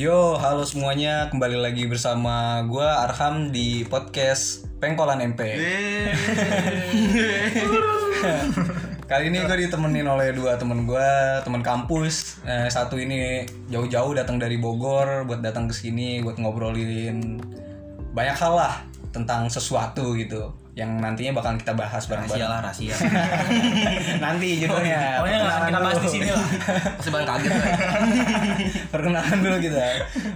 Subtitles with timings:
[0.00, 5.44] Yo, halo semuanya, kembali lagi bersama gua Arham di podcast Pengkolan MP.
[9.12, 12.40] Kali ini gue ditemenin oleh dua temen gua, temen kampus.
[12.48, 17.36] Eh, satu ini jauh-jauh datang dari Bogor buat datang ke sini buat ngobrolin
[18.16, 18.74] banyak hal lah
[19.12, 20.48] tentang sesuatu gitu
[20.80, 22.48] yang nantinya bakal kita bahas Rahasia bareng-bareng.
[22.48, 22.94] lah rahasia.
[24.24, 25.20] Nanti judulnya.
[25.20, 26.46] Pokoknya nggak akan kita Perkenalan bahas di sini lah.
[26.96, 27.68] Pasti bakal kaget lah.
[28.96, 29.86] Perkenalan dulu kita.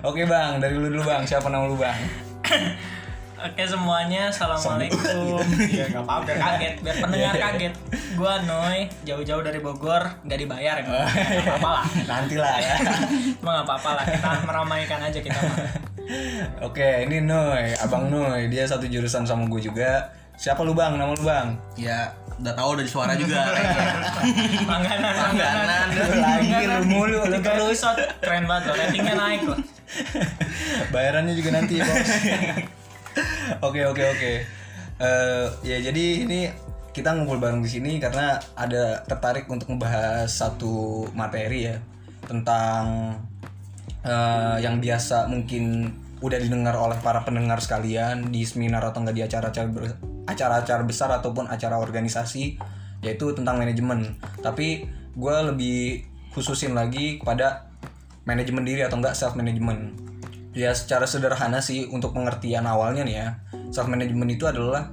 [0.05, 1.23] Oke bang, dari lu dulu bang.
[1.25, 1.97] Siapa nama lu bang?
[3.45, 5.41] Oke semuanya, assalamualaikum.
[5.77, 7.73] Ya nggak apa-apa, biar kaget, biar pendengar kaget.
[8.17, 11.85] Gua Noy, jauh-jauh dari Bogor, nggak dibayar, nggak apa-apa lah.
[12.13, 12.77] Nanti lah ya.
[13.41, 15.37] Cuma nggak apa-apa lah, kita meramaikan aja kita.
[15.41, 15.57] mah.
[16.65, 18.49] Oke, ini Noy, abang Noy.
[18.49, 20.24] Dia satu jurusan sama gue juga.
[20.35, 20.99] Siapa lu bang?
[20.99, 21.49] Nama lu bang?
[21.79, 23.47] Ya udah tahu dari suara juga.
[24.67, 25.87] Langganan, Langganan.
[25.95, 27.79] Lu lagi lu mulu, lu Tiga terus.
[27.79, 29.59] episode, keren banget loh, ratingnya naik loh.
[30.95, 31.95] Bayarannya juga nanti bos.
[33.71, 34.33] Oke oke oke.
[34.99, 36.51] Eh, ya jadi ini
[36.91, 41.77] kita ngumpul bareng di sini karena ada tertarik untuk membahas satu materi ya
[42.27, 43.15] tentang
[44.03, 49.23] eh, yang biasa mungkin udah didengar oleh para pendengar sekalian di seminar atau enggak di
[49.23, 52.57] acara-acara ber- acara-acara besar ataupun acara organisasi
[53.05, 54.17] yaitu tentang manajemen.
[54.41, 57.71] Tapi gue lebih khususin lagi kepada
[58.25, 59.95] manajemen diri atau enggak self management.
[60.57, 63.29] Ya secara sederhana sih untuk pengertian awalnya nih ya
[63.71, 64.89] self management itu adalah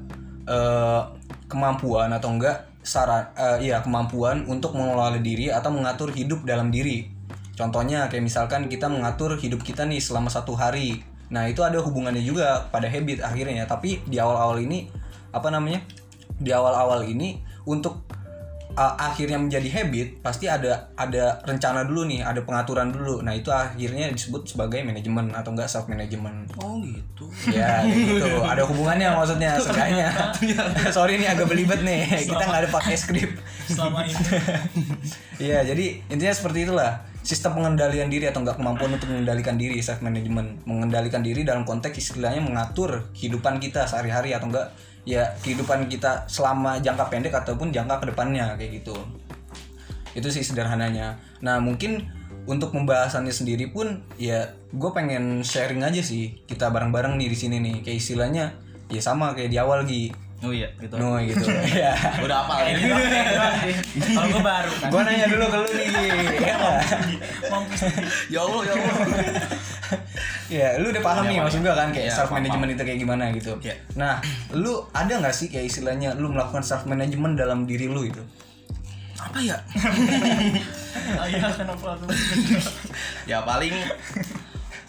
[0.45, 1.01] eh,
[1.47, 7.07] kemampuan atau enggak saran eh, iya kemampuan untuk mengelola diri atau mengatur hidup dalam diri.
[7.55, 11.05] Contohnya kayak misalkan kita mengatur hidup kita nih selama satu hari.
[11.31, 13.69] Nah itu ada hubungannya juga pada habit akhirnya.
[13.69, 14.89] Tapi di awal-awal ini
[15.31, 15.83] apa namanya?
[16.37, 18.11] Di awal-awal ini untuk
[18.75, 23.23] uh, akhirnya menjadi habit pasti ada ada rencana dulu nih, ada pengaturan dulu.
[23.23, 26.51] Nah itu akhirnya disebut sebagai manajemen atau enggak self management.
[26.59, 27.25] Oh gitu.
[27.51, 28.43] Ya gitu.
[28.43, 30.09] Ada hubungannya maksudnya seenggaknya.
[30.95, 32.07] Sorry nih agak belibet nih.
[32.27, 33.31] Kita nggak ada pakai skrip.
[33.67, 34.23] Selama ini.
[35.39, 37.07] Iya, jadi intinya seperti itulah.
[37.21, 40.65] Sistem pengendalian diri atau enggak kemampuan untuk mengendalikan diri self management.
[40.65, 44.73] Mengendalikan diri dalam konteks istilahnya mengatur kehidupan kita sehari-hari atau enggak
[45.07, 48.95] ya kehidupan kita selama jangka pendek ataupun jangka ke depannya kayak gitu.
[50.13, 51.17] Itu sih sederhananya.
[51.41, 52.11] Nah, mungkin
[52.49, 57.61] untuk pembahasannya sendiri pun ya gue pengen sharing aja sih kita bareng-bareng nih di sini
[57.61, 58.45] nih kayak istilahnya
[58.89, 60.09] ya sama kayak di awal Gi
[60.41, 60.97] Oh iya gitu.
[61.01, 61.93] no gitu ya
[62.25, 64.15] Udah apa gitu, kayak gitu sih.
[64.17, 64.89] Kalau gue baru kan.
[64.89, 67.15] gue nanya dulu ke lu nih Gi.
[67.49, 67.81] Mampus.
[68.33, 68.95] Ya Allah ya Allah.
[70.51, 73.31] Ya, lu udah paham nih maksud gua kan kayak Ya, self management itu kayak gimana
[73.31, 73.55] gitu.
[73.63, 73.71] Ya.
[73.95, 74.19] Nah,
[74.51, 78.19] lu ada nggak sih kayak istilahnya lu melakukan self management dalam diri lu itu?
[79.15, 79.55] Apa ya?
[81.23, 82.07] Ayah kenapa tuh?
[83.23, 83.75] Ya paling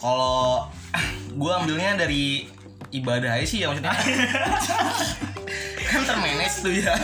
[0.02, 0.66] kalau
[1.30, 2.50] gue ambilnya dari
[2.92, 3.92] ibadah aja sih ya maksudnya.
[5.92, 6.97] kan termanage tuh ya.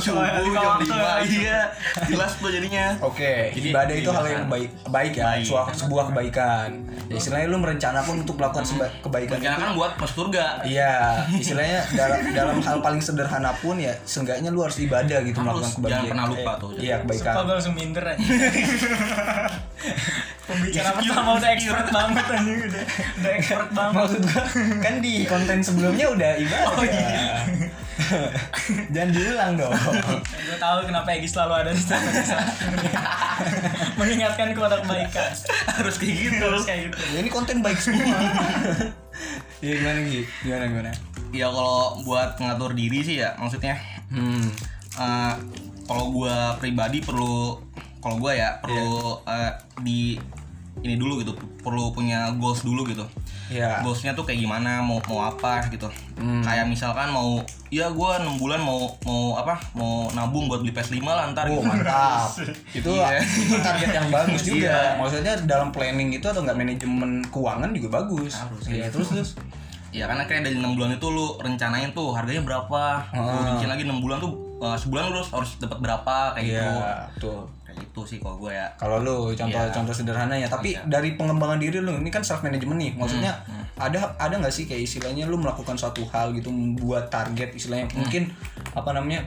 [0.00, 1.68] Subuh jam lima iya.
[2.08, 2.96] Jelas tuh jadinya.
[3.04, 4.32] Oke, Jadi, ibadah itu hal ibadah.
[4.32, 5.44] yang baik, baik ya, Baik.
[5.44, 6.68] sebuah, sebuah kebaikan.
[7.04, 8.64] Ya, istilahnya lu merencanakan untuk melakukan
[9.04, 9.60] kebaikan Rencana itu.
[9.60, 10.46] kan buat masuk surga.
[10.64, 10.92] Iya,
[11.36, 15.72] istilahnya dalam, dalam hal paling sederhana pun ya seenggaknya lu harus ibadah gitu Harus, melakukan
[15.74, 15.92] kebaikan.
[15.92, 16.70] jangan pernah lupa tuh.
[16.80, 17.32] Iya, kebaikan.
[17.38, 18.24] Gue langsung minder aja
[20.48, 22.84] Pembicara pertama udah expert banget anjing udah,
[23.20, 24.42] udah expert banget Maksud gua
[24.80, 26.72] kan di konten sebelumnya udah ibadah.
[26.72, 27.44] Oh, iya.
[28.94, 29.72] Jangan diulang dong.
[30.24, 32.08] Gue tahu kenapa Egi selalu ada di sana
[33.94, 35.30] Mengingatkan kepada kebaikan
[35.68, 36.40] Harus kayak gitu.
[36.40, 38.06] Terus kayak gitu Ya, ini konten baik semua.
[39.58, 40.22] Iya gimana Gi?
[40.40, 40.90] Gimana gimana?
[41.28, 43.76] Ya kalau buat ngatur diri sih ya maksudnya
[44.08, 44.48] Hmm.
[44.96, 45.34] eh,
[45.84, 47.60] kalau gua pribadi perlu
[48.08, 48.88] kalau gua ya perlu
[49.22, 50.16] eh, di
[50.78, 53.04] ini dulu gitu perlu punya goals dulu gitu
[53.48, 53.80] Ya.
[53.80, 56.44] goalsnya tuh kayak gimana mau mau apa gitu Hmm.
[56.44, 61.00] kayak misalkan mau ya gua enam bulan mau mau apa mau nabung buat beli PS5
[61.00, 61.64] lah ntar Oh gitu.
[61.64, 62.28] mantap.
[62.76, 63.08] itu Iya.
[63.18, 64.68] itu target yang bagus juga.
[64.68, 64.80] Iya.
[64.96, 68.36] Maksudnya dalam planning itu atau enggak manajemen keuangan juga bagus.
[68.36, 68.86] Harus, Iya, iya.
[68.88, 69.30] terus terus.
[69.88, 72.80] ya karena kayak dari enam bulan itu lu rencanain tuh harganya berapa
[73.10, 73.56] lu Ah.
[73.56, 76.94] bikin lagi enam bulan tuh eh, sebulan lu harus harus dapat berapa kayak gitu Iya,
[77.10, 77.38] betul.
[77.62, 79.70] kayak gitu sih kalau gue ya Kalau lu contoh Iya.
[79.70, 80.82] contoh sederhana ya, tapi Iya.
[80.84, 82.92] dari pengembangan diri lu ini kan self management nih.
[82.94, 87.52] Maksudnya Hmm, ada ada nggak sih kayak istilahnya lu melakukan suatu hal gitu membuat target
[87.52, 88.02] istilahnya Hmm.
[88.02, 88.22] mungkin
[88.72, 89.22] apa namanya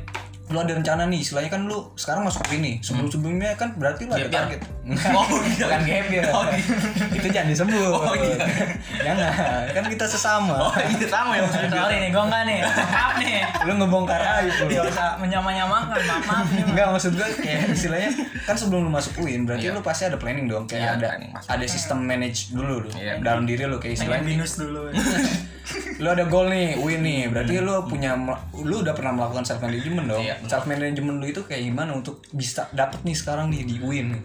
[0.51, 4.11] lu ada rencana nih istilahnya kan lu sekarang masuk ini sebelum sebelumnya kan berarti lu
[4.11, 5.63] ada Gap target Oh, iya.
[5.63, 6.25] bukan gap year.
[6.27, 6.65] Oh, iya.
[7.13, 8.43] itu jangan disebut Oh, iya.
[8.99, 9.31] jangan
[9.71, 11.47] kan kita sesama Oh iya sama ya.
[11.47, 12.59] Sorry nih, gue enggak nih.
[12.59, 13.39] Maaf nih.
[13.61, 16.63] lu ngebongkar aib lu Gak usah menyamanyamakan, maaf maaf nih.
[16.65, 18.09] Enggak maksud gue kayak istilahnya
[18.41, 19.71] kan sebelum lu masuk UIN berarti Iya.
[19.71, 23.21] lu pasti ada planning dong kayak Iya, ada planning, ada sistem manage dulu lu Iya.
[23.21, 24.89] dalam diri lu kayak istilahnya binus dulu.
[26.01, 28.17] lu ada goal nih UIN nih berarti lu punya
[28.57, 30.40] lu udah pernah melakukan self management dong Iya.
[30.45, 34.15] Self management lu itu kayak gimana untuk bisa dapet nih sekarang nih di UIN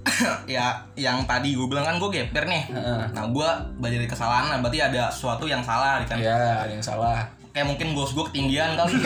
[0.48, 2.64] ya yang tadi gue bilang kan gue geper nih.
[2.66, 3.02] Heeh.
[3.12, 6.16] Nah gue belajar dari kesalahan, nah, berarti ada sesuatu yang salah kan.
[6.16, 7.20] ya ada yang salah
[7.50, 8.96] Kayak mungkin goals gue ketinggian kali.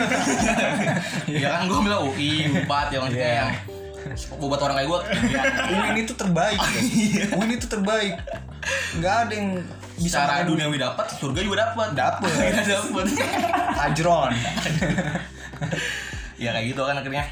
[1.27, 3.41] ya kan gue bilang UI, UPAT ya maksudnya Iya.
[3.41, 3.51] yang
[4.39, 5.01] buat orang kayak gue.
[5.73, 6.87] UIN itu terbaik Oh, guys.
[7.03, 7.25] iya.
[7.33, 8.15] UIN itu terbaik
[8.95, 9.49] nggak ada yang
[9.95, 11.89] bisa Secara makan duniawi dapat, surga juga dapat.
[11.93, 12.31] Dapet.
[12.63, 13.07] dapat.
[13.91, 14.31] ajron
[16.45, 17.25] ya kayak gitu kan akhirnya.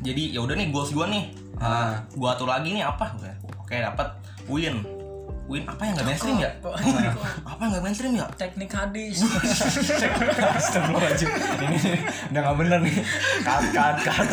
[0.00, 1.24] Jadi ya udah nih goals gue nih.
[1.60, 2.00] Ah.
[2.08, 3.12] gue atur lagi nih apa?
[3.60, 4.16] Oke dapat
[4.48, 4.80] win.
[5.50, 6.50] Win apa yang gak mainstream ya?
[7.50, 8.26] apa yang gak mainstream ya?
[8.38, 9.18] Teknik hadis.
[10.62, 11.26] Astagfirullahaladzim
[11.58, 11.78] Ini
[12.30, 12.94] udah gak bener nih
[13.42, 14.30] Cut, cut, cut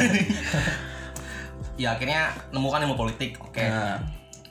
[1.81, 3.37] Ya akhirnya nemukan ilmu politik.
[3.41, 3.65] Oke.
[3.65, 3.97] Nah,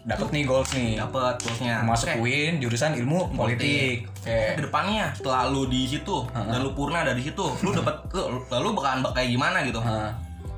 [0.06, 0.94] dapet nih goals nih.
[0.96, 1.82] Dapet goalsnya.
[1.82, 2.22] Masuk Oke.
[2.22, 4.06] UIN jurusan ilmu politik.
[4.16, 4.54] Oke.
[4.54, 8.68] Ke depannya setelah lu di situ dan lu purna dari situ lu dapat lu, lalu
[8.72, 9.78] bakalan bak- kayak gimana gitu?
[9.78, 10.14] Nah,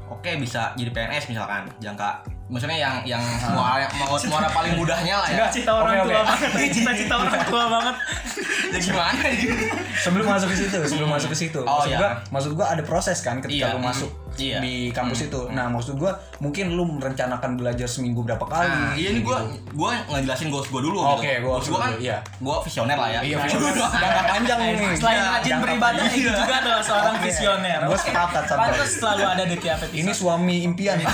[0.07, 3.21] oke bisa jadi PNS misalkan jangka maksudnya yang yang
[3.53, 5.45] muara mau muara paling mudahnya lah ya.
[5.49, 6.29] Cita orang Oke, tua oke.
[6.29, 6.49] banget.
[6.71, 7.97] Cita-cita orang tua banget.
[8.73, 9.21] ya gimana?
[9.33, 9.53] Gitu
[9.99, 11.61] Sebelum masuk ke situ, sebelum masuk ke situ.
[11.61, 11.99] Oh, Maksud iya.
[11.99, 14.59] gua, maksud gua ada proses kan ketika Iya, lu masuk iya.
[14.59, 19.11] di kampus itu Nah maksud gua mungkin lu merencanakan belajar seminggu berapa kali Nah, iya
[19.11, 19.75] ini gua gitu.
[19.75, 21.45] gua ngejelasin goals gua dulu Oke, gitu.
[21.45, 22.17] goals gua kan iya.
[22.39, 23.75] gua visioner lah ya Iya, visioner.
[23.75, 27.25] Jangka panjang nih Selain Iya, rajin beribadah, itu juga adalah seorang Oke.
[27.27, 27.81] visioner.
[27.85, 28.97] Gua sepakat sama Pantas lu.
[28.97, 29.99] selalu ada di tiap episode.
[29.99, 31.11] Ini suami impian ya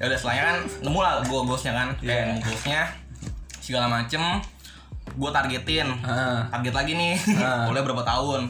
[0.00, 2.06] udah setelahnya kan nemu lah gua goalsnya kan Iya.
[2.08, 2.80] kayak nemu goalsnya
[3.58, 4.22] segala macem
[5.14, 5.88] gua targetin
[6.48, 7.14] target lagi nih
[7.66, 8.46] boleh berapa tahun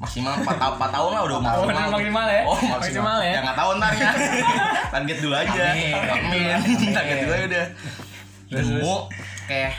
[0.00, 1.88] maksimal 4, ta 4 tahun lah udah tahun maksimal.
[1.92, 2.42] maksimal ya?
[2.48, 3.18] oh Maksimal.
[3.20, 3.32] Ya?
[3.36, 4.10] ya nggak tahu ntar ya.
[4.96, 5.64] Target dulu aja.
[5.76, 6.48] Amin.
[6.56, 6.88] amin.
[6.88, 7.66] Target dulu aja udah.
[8.50, 8.96] Terus, nemu
[9.44, 9.72] kayak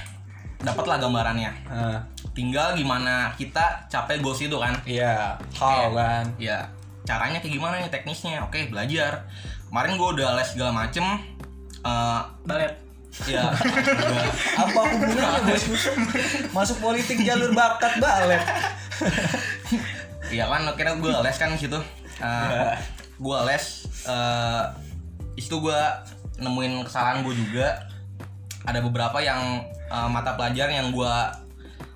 [0.62, 1.52] dapat lah gambarannya.
[1.66, 1.98] Ah,
[2.38, 4.78] tinggal gimana kita capai goals itu kan?
[4.86, 6.30] Iya, how kan?
[6.38, 6.70] ya
[7.02, 8.46] caranya kayak gimana nih teknisnya?
[8.46, 9.26] Oke belajar.
[9.74, 11.04] Kemarin gue udah les segala macem.
[11.82, 12.78] Eh, Balet.
[13.28, 14.24] ya udah
[14.64, 15.64] apa hubungannya bos?
[16.56, 18.40] Masuk politik jalur bakat balet
[20.32, 21.80] Iya kan akhirnya gue les kan di situ.
[22.24, 22.74] Uh,
[23.20, 23.66] gue les
[24.08, 24.72] uh,
[25.36, 25.82] itu gue
[26.40, 27.86] nemuin kesalahan gue juga.
[28.64, 31.14] Ada beberapa yang uh, mata pelajaran yang gue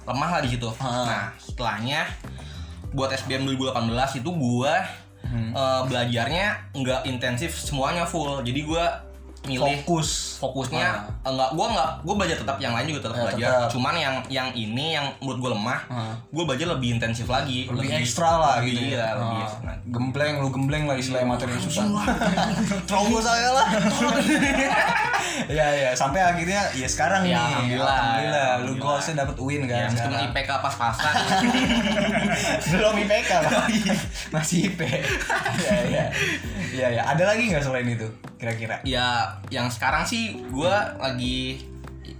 [0.06, 0.68] lemah lah di situ.
[0.84, 1.08] Ah.
[1.08, 2.06] Nah, setelahnya
[2.92, 4.74] buat SBM 2018 itu gue
[5.56, 8.44] uh, belajarnya nggak intensif semuanya full.
[8.44, 8.86] Jadi gue
[9.46, 10.38] milih fokus.
[10.38, 11.02] fokusnya Ah.
[11.26, 13.50] enggak gue enggak gue belajar tetap yang lain juga tetap Ya, belajar.
[13.56, 13.70] tetap.
[13.72, 16.14] cuman yang yang ini yang menurut gue lemah Ah.
[16.24, 19.10] gue belajar lebih intensif lagi lebih ekstra lah lebih, gitu iya, ya.
[19.16, 19.72] lebih Ah, ekstra.
[19.88, 21.86] gembleng lu gembleng lah istilahnya materi yang susah.
[22.90, 23.68] Trauma saya lah.
[25.48, 27.32] Ya ya sampai akhirnya ya sekarang nih.
[27.32, 27.92] Ya, alhamdulillah.
[27.92, 28.50] alhamdulillah.
[28.62, 30.32] Lu goalsnya dapet win kan ya, meskipun sekarang.
[30.32, 31.14] IPK pas-pasan.
[32.72, 33.52] Belum IPK lah.
[34.32, 34.80] Masih IP
[35.66, 36.06] ya ya
[36.72, 38.08] ya ya ada lagi nggak selain itu
[38.46, 41.66] kira-kira ya yang sekarang sih gue lagi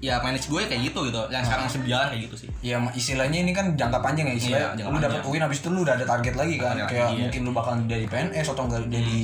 [0.02, 3.46] ya manage gue kayak gitu gitu yang sekarang masih berjalan kayak gitu sih Ya istilahnya
[3.46, 4.70] ini kan jangka panjang ya istilahnya.
[4.74, 5.22] Iya, lu dapat.
[5.22, 6.74] UIN habis itu lu udah ada target lagi kan.
[6.74, 7.22] Target Kayak lagi, iya.
[7.30, 9.20] mungkin lu bakal jadi PNS atau enggak jadi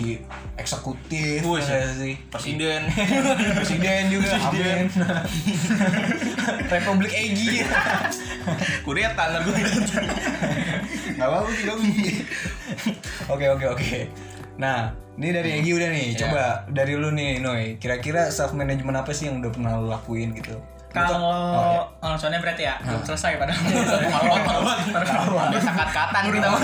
[0.62, 2.13] eksekutif Wih, ya nggak sih.
[2.30, 2.81] presiden
[3.58, 4.86] Presiden juga amin.
[6.77, 7.65] Republik Egy.
[8.86, 9.53] kudet tangan gue
[11.17, 11.65] Enggak apa-apa sih.
[13.34, 13.89] Oke oke oke.
[14.60, 16.08] Nah, ini dari Egy udah nih.
[16.15, 16.20] Iya.
[16.27, 17.77] Coba dari lu nih, Noy.
[17.77, 20.55] Kira-kira self management apa sih yang udah pernah lu lakuin gitu?
[20.91, 22.20] Kalau Oh, iya.
[22.20, 23.63] soalnya berarti ya belum selesai padahal.
[25.48, 26.48] ada sakat-katan kita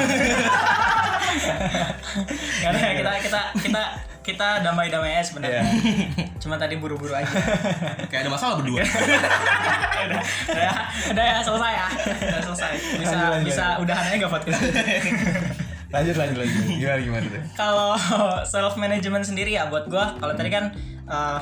[2.59, 3.83] Nggak ada, kita kita kita
[4.27, 5.63] kita damai-damai aja sebenarnya.
[5.63, 6.27] Iya.
[6.43, 7.31] Cuma tadi buru-buru aja.
[8.11, 10.75] kayak ada masalah berdua udah, udah,
[11.15, 11.87] udah ya selesai ya.
[12.27, 12.71] Udah selesai.
[12.99, 13.17] Bisa
[13.47, 14.59] bisa udahan aja gak podcast.
[15.89, 16.61] Lanjut lanjut lanjut.
[16.69, 17.43] Gimana gimana tuh?
[17.61, 17.91] kalau
[18.43, 20.71] self management sendiri ya buat gua kalau tadi kan
[21.03, 21.39] eh,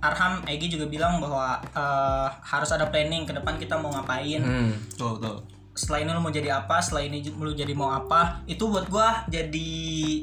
[0.00, 4.70] Arham Egi juga bilang bahwa eh, harus ada planning ke depan kita mau ngapain Hmm.
[4.92, 5.40] tuh tuh
[5.74, 9.26] setelah ini lu mau jadi apa setelah ini lu jadi mau apa itu buat gua
[9.26, 9.70] jadi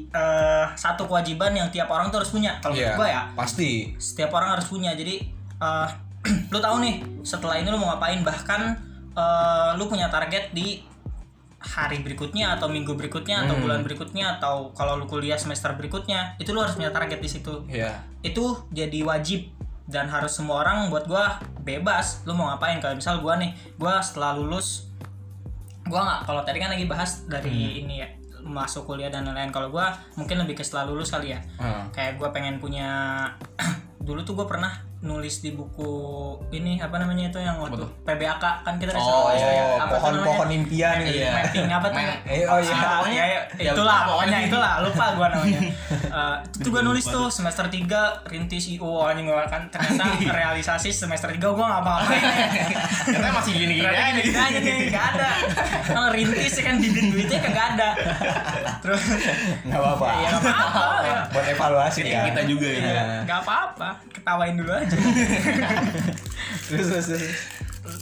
[0.08, 3.92] eh, satu kewajiban yang tiap orang tuh harus punya kalau Iya, menurut gua ya pasti.
[3.96, 5.20] setiap orang harus punya jadi
[5.58, 5.88] eh,
[6.48, 8.80] lu tahu nih setelah ini lu mau ngapain bahkan
[9.12, 10.80] eh, lu punya target di
[11.62, 16.50] hari berikutnya atau minggu berikutnya atau bulan berikutnya atau kalau lu kuliah semester berikutnya itu
[16.50, 17.64] lu harus punya target di situ.
[17.70, 18.02] Iya.
[18.22, 19.50] itu jadi wajib
[19.90, 22.22] dan harus semua orang buat gua bebas.
[22.22, 22.78] Lu mau ngapain?
[22.78, 24.90] Kalau misal gua nih gua setelah lulus
[25.90, 28.08] gua nggak kalau tadi kan lagi bahas dari ini ya
[28.46, 29.50] masuk kuliah dan lain-lain.
[29.50, 31.40] Kalau gua mungkin lebih ke setelah lulus kali ya.
[31.58, 31.90] Hmm.
[31.90, 33.26] kayak gua pengen punya
[34.06, 35.90] dulu tuh gue pernah nulis di buku
[36.50, 39.90] ini apa namanya itu yang waktu PBAK kan kita disuruh Oh, nulis kayak apa tuh
[39.98, 40.54] pohon-pohon namanya?
[40.56, 41.18] impian gitu.
[41.18, 41.30] Iya.
[41.34, 42.74] mapping apa tuh Eh, oh iya.
[42.76, 44.38] Ah, ya, ya, Ya, itulah pokoknya.
[44.42, 45.60] itulah lupa gua namanya
[46.12, 47.82] Eh, itu gua nulis tuh semester 3
[48.24, 50.06] rintis IO anjing gua kan ternyata
[50.38, 52.22] realisasi semester 3 gua nggak apa-apain
[53.08, 54.22] Katanya masih gini-gini Ternyata aja.
[54.22, 55.30] gini aja nih nggak ada
[55.84, 57.88] kalau rintis ya kan bibit duitnya kagak ada
[58.78, 59.02] terus
[59.62, 60.06] Nggak apa-apa.
[60.14, 61.20] ya apa-apa ya.
[61.28, 62.24] Buat evaluasi kan.
[62.28, 62.78] kita juga ya.
[62.78, 63.02] Iya.
[63.24, 64.91] nggak apa-apa ketawain dulu aja
[66.68, 67.06] Terus terus.
[67.06, 67.22] terus.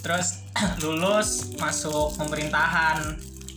[0.00, 0.28] terus
[0.85, 2.99] lulus masuk pemerintahan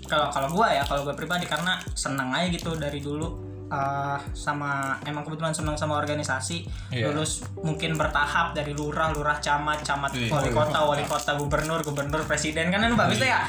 [0.05, 3.27] kalau kalau gua ya kalau gua pribadi karena senang aja gitu dari dulu
[3.67, 6.63] eh, sama emang kebetulan senang sama organisasi
[6.93, 7.09] Iya.
[7.11, 10.29] lulus mungkin bertahap dari lurah lurah camat camat Wih.
[10.29, 13.41] wali kota wali kota gubernur gubernur presiden kan itu bagus tuh ya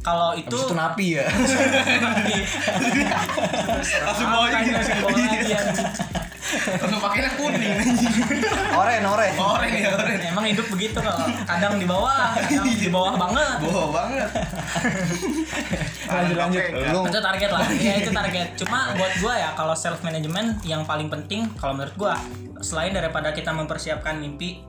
[0.00, 1.24] kalau itu Habis itu napi ya.
[4.06, 4.70] Langsung bawa lagi,
[6.52, 7.76] Langsung pakainya kuning.
[8.76, 9.32] Oren, oren.
[9.36, 10.20] Oren ya, oren.
[10.20, 14.28] emang hidup begitu kalau kadang di bawah kadang di bawah banget Bohong banget.
[16.08, 16.62] Lanjut lanjut.
[16.92, 20.84] Lu itu target lah ya itu target cuma buat gua ya kalau self management yang
[20.84, 22.14] paling penting kalau menurut gua
[22.62, 24.62] selain daripada kita mempersiapkan mimpi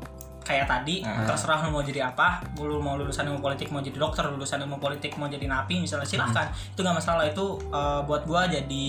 [0.43, 4.27] kayak tadi terserah lu mau jadi apa lu mau lulusan ilmu politik mau jadi dokter
[4.27, 8.51] lulusan ilmu politik mau jadi napi misalnya silahkan itu nggak masalah itu eh, buat gua
[8.51, 8.85] jadi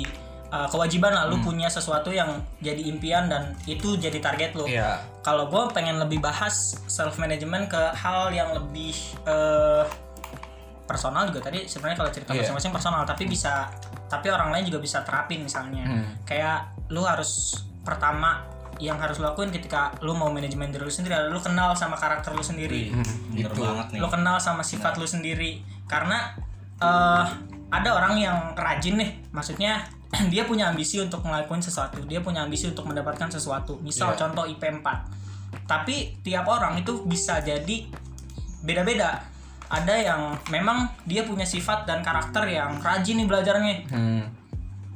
[0.55, 5.03] eh, kewajiban lah lu punya sesuatu yang jadi impian dan itu jadi target lu Iya.
[5.21, 6.55] kalau gue pengen lebih bahas
[6.87, 8.95] self management ke hal yang lebih
[9.25, 9.83] eh,
[10.85, 12.45] personal juga tadi sebenarnya kalau cerita Iya.
[12.45, 13.67] masing-masing personal tapi bisa
[14.07, 16.07] tapi orang lain juga bisa terapin misalnya Hmm.
[16.23, 18.45] kayak lu harus pertama
[18.77, 21.97] yang harus lu lakuin ketika lu mau manajemen diri lu sendiri adalah lu kenal sama
[21.97, 22.93] karakter lu sendiri
[23.33, 23.61] Bener Gitu.
[23.61, 23.99] banget nih.
[23.99, 26.37] lu kenal sama sifat lu sendiri karena
[26.77, 27.25] eh
[27.71, 29.89] ada orang yang rajin nih maksudnya
[30.33, 32.01] dia punya ambisi untuk ngelakuin sesuatu.
[32.07, 33.79] Dia punya ambisi untuk mendapatkan sesuatu.
[33.83, 34.19] Misal Iya.
[34.25, 35.25] contoh IP 4
[35.65, 37.89] tapi tiap orang itu bisa jadi
[38.65, 39.23] beda-beda.
[39.71, 40.21] Ada yang
[40.53, 43.75] memang dia punya sifat dan karakter yang rajin nih belajarnya.
[43.91, 44.25] Hmm.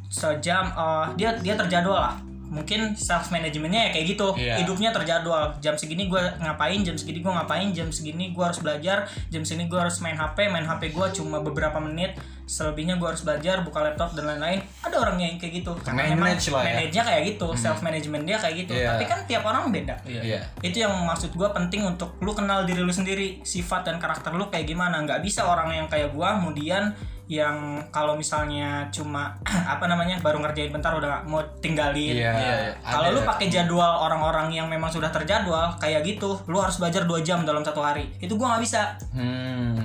[0.09, 2.17] sejam eh, dia dia terjadwal lah.
[2.49, 4.29] Mungkin self manajemennya ya kayak gitu.
[4.41, 4.65] Iya.
[4.65, 5.53] hidupnya terjadwal.
[5.61, 9.69] Jam segini gue ngapain jam segini gue ngapain jam segini gue harus belajar jam segini
[9.69, 12.17] gue harus main hp main hp gue cuma beberapa menit
[12.49, 16.33] selebihnya gue harus belajar buka laptop dan lain-lain ada orang yang kayak gitu karena memang
[16.33, 16.69] Manage lah ya.
[16.75, 18.89] manage-nya kayak gitu self management dia kayak gitu Iya.
[18.91, 20.41] tapi kan tiap orang beda Iya.
[20.59, 24.49] itu yang maksud gue penting untuk lu kenal diri lu sendiri sifat dan karakter lu
[24.49, 26.97] kayak gimana nggak bisa orang yang kayak gue kemudian
[27.29, 27.53] yang
[27.89, 29.37] kalau misalnya cuma
[29.69, 32.73] apa namanya baru ngerjain bentar udah mau tinggalin Iya.
[32.81, 33.15] kalau Ada.
[33.15, 37.45] lu pakai jadwal orang-orang yang memang sudah terjadwal kayak gitu lu harus belajar dua jam
[37.45, 39.77] dalam satu hari itu gua nggak bisa Hmm.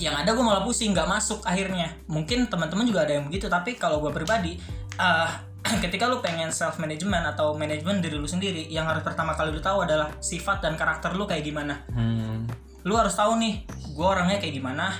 [0.00, 1.92] Yang ada gue malah pusing nggak masuk akhirnya.
[2.08, 4.56] Mungkin teman-teman juga ada yang begitu tapi kalau gue pribadi
[4.96, 5.30] eh,
[5.84, 9.60] ketika lu pengen self management atau manajemen diri lu sendiri yang harus pertama kali lu
[9.60, 11.84] tahu adalah sifat dan karakter lu kayak gimana.
[11.92, 12.48] Hmm.
[12.80, 13.60] lu harus tahu nih
[13.92, 14.96] gue orangnya kayak gimana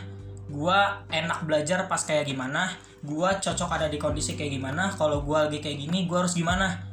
[0.52, 0.78] gue
[1.09, 2.69] enak belajar pas kayak gimana
[3.00, 6.89] gue cocok ada di kondisi kayak gimana kalau gue lagi kayak gini gue harus gimana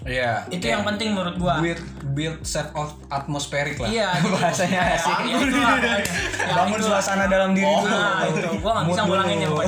[0.00, 0.46] Iya.
[0.46, 3.86] itu Kayak yang penting menurut gue build build set of atmospheric lah.
[3.86, 5.10] Iya, jadi- bahasanya ya, sih.
[5.10, 5.98] ya itulah pokoknya.
[5.98, 6.98] Ya, Bangun itulah.
[6.98, 7.90] suasana dalam diri Oh, dulu.
[7.90, 9.52] nah, itu gua gak bisa ngulangin yang.
[9.52, 9.64] Gua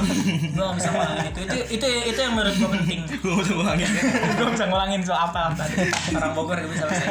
[0.63, 1.41] gak bisa ngulangin itu.
[1.41, 3.01] Itu itu itu yang menurut gua penting.
[3.23, 3.89] Gue mau ngulangin.
[4.37, 5.75] gua bisa ngulangin soal apa tadi.
[6.13, 7.11] Orang Bogor gak bisa selesai.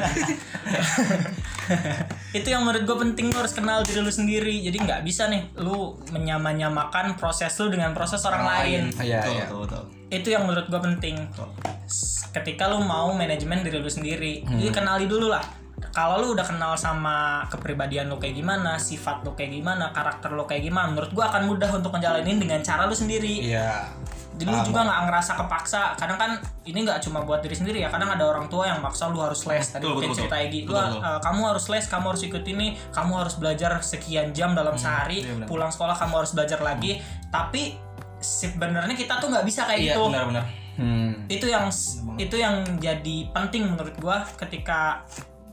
[2.38, 5.50] itu yang menurut gue penting lu harus kenal diri lu sendiri jadi nggak bisa nih
[5.62, 8.82] lu menyamanyamakan proses lu dengan proses orang, lain.
[9.00, 9.46] Iya, Betul, iya.
[9.46, 9.84] betul, betul.
[10.10, 11.16] itu yang menurut gue penting
[12.34, 15.59] ketika lu mau manajemen diri lu sendiri jadi kenali dulu lah
[15.90, 17.18] kalau lu udah kenal sama
[17.48, 21.46] kepribadian lu kayak gimana sifat lu kayak gimana karakter lu kayak gimana menurut gua akan
[21.46, 23.88] mudah untuk ngejalanin dengan cara lu sendiri Iya.
[24.32, 26.32] jadi lu juga nggak ngerasa kepaksa kadang kan
[26.64, 29.44] ini nggak cuma buat diri sendiri ya kadang ada orang tua yang maksa lu harus
[29.44, 30.36] les tadi Betul, mungkin betul, cerita.
[30.40, 31.00] Egi lu betul.
[31.02, 35.22] eh, kamu harus les kamu harus ikut ini kamu harus belajar sekian jam dalam sehari
[35.22, 37.76] iya pulang sekolah kamu harus belajar lagi tapi
[38.18, 40.46] sebenarnya kita tuh nggak bisa kayak Iya, gitu benar-benar.
[40.76, 41.12] Hmm.
[41.28, 41.68] itu yang
[42.16, 45.04] itu yang jadi penting menurut gua ketika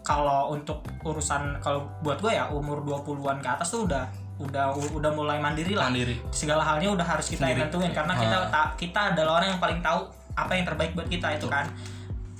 [0.06, 4.06] kalau untuk urusan kalau buat gua ya umur 20-an ke atas tuh udah
[4.38, 5.90] udah udah mulai mandiri lah.
[5.90, 6.14] Mandiri.
[6.30, 9.80] segala halnya udah harus kita yang nentuin karena kita ta- kita adalah orang yang paling
[9.82, 10.06] tahu
[10.38, 11.66] apa yang terbaik buat kita itu kan.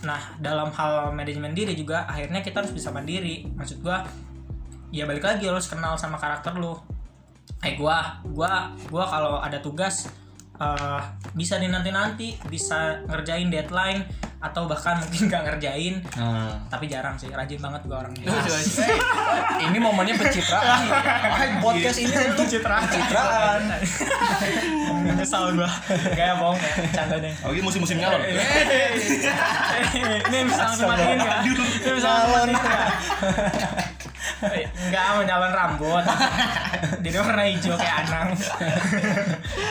[0.07, 3.51] Nah dalam hal manajemen diri juga akhirnya kita harus bisa mandiri.
[3.59, 4.07] Maksud gua
[4.95, 6.79] ya balik lagi lo harus kenal sama karakter lu
[7.59, 10.07] kayak gua gua gua kalau ada tugas
[10.57, 11.01] eh,
[11.33, 14.05] bisa dinanti nanti bisa ngerjain deadline
[14.37, 16.53] atau bahkan mungkin nggak ngerjain Nah.
[16.69, 18.31] tapi jarang sih rajin banget gua orangnya
[19.59, 20.87] ini momennya pencitraan.
[21.27, 22.85] Hai, podcast ini untuk Pencitraan.
[22.85, 23.61] pencitraan.
[25.03, 25.71] Menyesal gua.
[26.13, 27.33] Kayak bohong ya, canda deh.
[27.43, 28.21] Oh, ini musim-musim nyalon.
[29.97, 31.19] Ini bisa langsung matiin?
[31.19, 32.57] Ini bisa langsung matiin?
[34.37, 36.05] Enggak mau nyalon rambut.
[37.01, 38.29] Jadi warna hijau kayak Anang.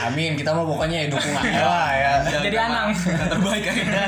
[0.10, 2.12] Amin, kita mau pokoknya ya dukungannya lah ya.
[2.42, 2.90] Jadi Anang.
[2.94, 4.04] Yang terbaik akhirnya.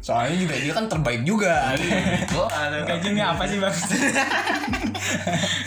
[0.00, 1.76] Soalnya juga dia kan terbaik juga.
[2.32, 2.80] Oh, ada.
[2.88, 3.74] Kayak gini apa sih bang?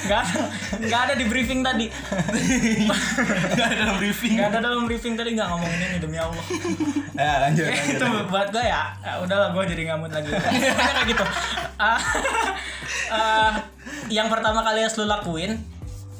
[0.03, 0.41] Enggak ada,
[0.77, 1.85] nggak ada di briefing tadi.
[3.53, 4.33] Enggak ada dalam briefing.
[4.37, 6.45] Enggak ada dalam briefing tadi nggak ngomongin ini demi Allah.
[7.13, 7.65] Ya, lanjut.
[7.69, 7.97] Ya, lanjut.
[7.97, 11.23] itu buat gue ya, ya udahlah gue jadi ngamut lagi kayak gitu
[11.77, 11.99] Ah,
[13.11, 13.51] ah,
[14.09, 15.59] yang pertama kali harus lu lakuin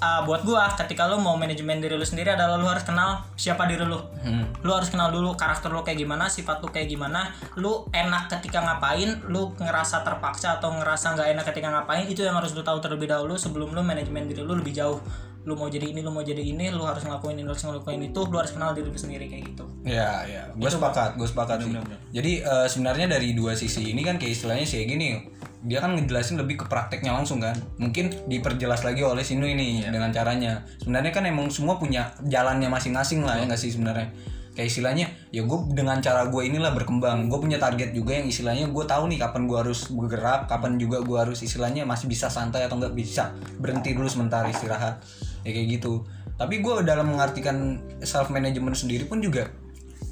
[0.04, 3.64] ah, buat gue ketika lu mau manajemen diri lu sendiri adalah lu harus kenal siapa
[3.64, 3.96] diri lu.
[4.24, 4.52] Hmm.
[4.60, 7.32] lu harus kenal dulu karakter lu kayak gimana sifat lu kayak gimana.
[7.56, 12.36] Lu enak ketika ngapain lu ngerasa terpaksa atau ngerasa nggak enak ketika ngapain itu yang
[12.36, 15.00] harus lu tahu terlebih dahulu sebelum lu manajemen diri lu lebih jauh
[15.44, 18.00] lu mau jadi ini lu mau jadi ini lu harus ngelakuin ini lu harus ngelakuin
[18.00, 20.48] itu lu harus kenal diri lu sendiri kayak gitu Ya, ya.
[20.56, 21.76] Gue sepakat, gue sepakat sih.
[22.16, 25.20] Jadi eh, sebenarnya dari dua sisi ini kan kayak istilahnya sih gini,
[25.68, 27.56] dia kan ngejelasin lebih ke prakteknya langsung kan.
[27.76, 30.64] Mungkin diperjelas lagi oleh Sinu ini dengan caranya.
[30.80, 34.08] Sebenarnya kan emang semua punya jalannya masing-masing lah ya nggak sih sebenarnya.
[34.54, 37.26] Kayak istilahnya, ya gue dengan cara gue inilah berkembang.
[37.26, 41.02] Gue punya target juga yang istilahnya gue tahu nih kapan gue harus bergerak, kapan juga
[41.02, 45.04] gue harus istilahnya masih bisa santai atau nggak bisa berhenti dulu sementara istirahat.
[45.44, 46.08] Ya kayak gitu.
[46.40, 49.52] Tapi gue dalam mengartikan self management sendiri pun juga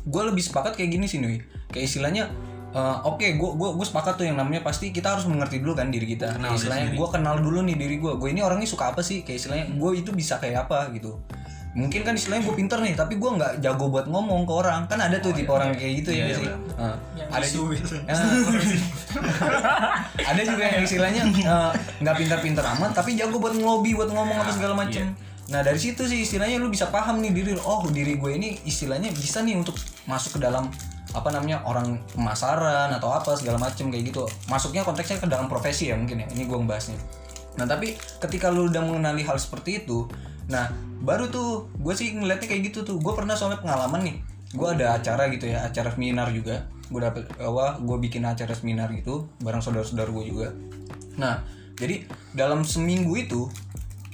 [0.02, 1.42] gue lebih sepakat kayak gini sih Nui.
[1.72, 2.24] Kayak istilahnya
[2.72, 5.90] eh, oke gue gue gue sepakat tuh yang namanya pasti kita harus mengerti dulu kan
[5.90, 6.36] diri kita.
[6.38, 9.24] Kayak istilahnya gue kenal dulu nih diri gue gue ini orangnya suka apa sih?
[9.24, 11.18] Kayak istilahnya gue itu bisa kayak apa gitu
[11.72, 14.82] mungkin kan istilahnya gue pinter nih tapi gue nggak jago buat ngomong ke orang.
[14.92, 16.48] Kan ada tuh tipe orang kayak gitu ya sih?
[16.76, 17.74] Nah, Yang ada bisu juga.
[17.80, 17.96] gitu.
[20.32, 21.72] ada juga yang istilahnya eh,
[22.04, 25.16] nggak pintar-pintar amat tapi jago buat ngelobi buat ngomong apa segala macem.
[25.52, 29.12] Nah dari situ sih istilahnya lu bisa paham nih diri oh diri gue ini istilahnya
[29.12, 29.76] bisa nih untuk
[30.08, 30.72] masuk ke dalam
[31.12, 34.24] apa namanya orang pemasaran atau apa segala macem kayak gitu.
[34.48, 36.96] Masuknya konteksnya ke dalam profesi ya mungkin ya ini gue ngebahasnya.
[37.60, 40.08] Nah tapi ketika lu udah mengenali hal seperti itu
[40.52, 40.68] nah
[41.02, 43.00] baru tuh gue sih ngeliatnya kayak gitu tuh.
[43.02, 44.18] Gue pernah soalnya pengalaman nih.
[44.54, 46.68] Gue ada acara gitu ya acara seminar juga.
[46.92, 50.48] Gue dapet apa gue bikin acara seminar gitu bareng saudara-saudara gue juga.
[51.18, 51.42] Nah
[51.80, 53.48] jadi dalam seminggu itu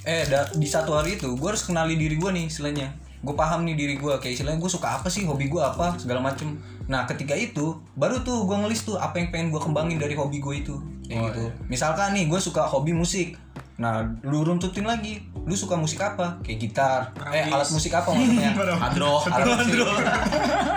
[0.07, 2.93] eh da- di satu hari itu gue harus kenali diri gue nih istilahnya.
[3.19, 6.21] Gue paham nih diri gue kayak istilahnya gue suka apa sih hobi gue apa segala
[6.23, 6.55] macem.
[6.87, 10.39] Nah ketika itu baru tuh gue ngelis tuh apa yang pengen gue kembangin dari hobi
[10.39, 10.77] gue itu.
[11.07, 11.43] Kayak gitu.
[11.67, 13.35] misalkan nih gue suka hobi musik.
[13.81, 16.35] Nah lu runtutin lagi lu suka musik apa?
[16.43, 17.01] Kayak gitar.
[17.31, 18.51] Eh alat musik apa maksudnya?
[18.83, 19.23] Hadro.
[19.23, 19.79] alat musik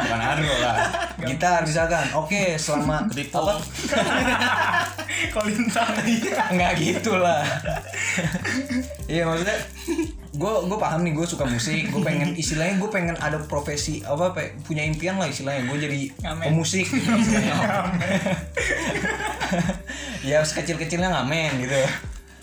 [0.01, 0.77] bukan adro lah.
[1.27, 2.07] Gitar misalkan.
[2.15, 3.59] Oke selama Ketipung.
[5.35, 5.91] kolintang
[6.55, 7.43] nggak gitu lah.
[9.11, 9.59] Iya maksudnya
[10.31, 11.91] gue gue paham nih gue suka musik.
[11.91, 15.67] Gue pengen istilahnya gue pengen ada profesi apa pe- punya impian lah istilahnya.
[15.67, 16.47] Gue jadi Ngamen.
[16.47, 17.59] pemusik istilahnya.
[20.31, 21.75] ya sekecil kecilnya ngamen gitu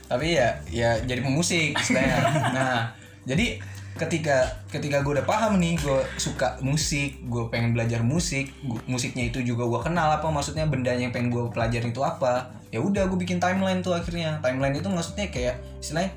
[0.08, 2.18] tapi ya ya jadi pemusik istilahnya
[2.56, 2.92] nah
[3.28, 3.60] jadi
[3.98, 9.28] ketika ketika gue udah paham nih gue suka musik gue pengen belajar musik gu- musiknya
[9.28, 13.08] itu juga gue kenal apa maksudnya bendanya yang pengen gue pelajarin itu apa ya udah
[13.08, 14.40] gue bikin timeline tuh akhirnya.
[14.44, 16.12] Timeline itu maksudnya kayak istilahnya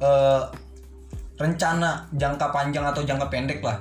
[0.00, 0.42] eh,
[1.40, 3.80] rencana jangka panjang atau jangka pendek lah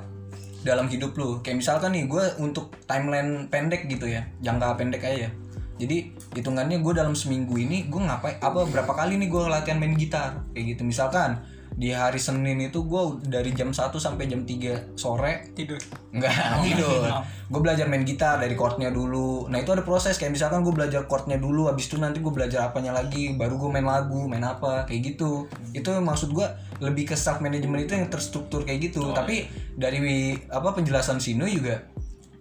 [0.63, 1.43] dalam hidup lu.
[1.43, 5.31] Kayak misalkan nih gue untuk timeline pendek gitu ya jangka pendek aja ya
[5.81, 9.97] jadi hitungannya gue dalam seminggu ini gue ngapain apa berapa kali nih gue latihan main
[9.97, 10.45] gitar?
[10.53, 11.41] Kayak gitu misalkan
[11.73, 15.81] di hari Senin itu gue dari jam 1 sampai jam 3 sore tidur.
[16.13, 16.29] Enggak
[16.65, 17.09] tidur.
[17.49, 19.49] Gue belajar main gitar dari chordnya dulu.
[19.49, 22.69] Nah itu ada proses Kayak misalkan gue belajar chordnya dulu Habis itu nanti gue belajar
[22.69, 25.49] apanya lagi Baru gue main lagu Main apa Kayak gitu.
[25.73, 26.45] Itu maksud gue
[26.81, 29.09] Lebih ke self management itu yang terstruktur kayak gitu.
[29.13, 31.89] Tapi dari apa penjelasan Sino juga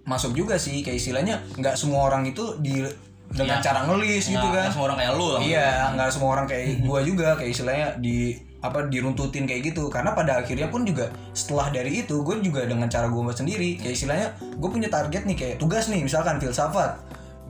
[0.04, 2.84] Masuk juga sih Kayak istilahnya nggak semua orang itu di
[3.32, 4.68] dengan cara ngelis gitu Nggak- kan.
[4.70, 5.40] semua orang kayak lu lah.
[5.40, 8.16] Iya, nggak semua orang kayak gua juga kayak istilahnya di
[8.62, 9.90] apa diruntutin kayak gitu.
[9.90, 13.90] Karena pada akhirnya pun juga setelah dari itu gue juga dengan cara gue sendiri kayak
[13.92, 16.94] istilahnya gue punya target nih kayak tugas nih misalkan filsafat.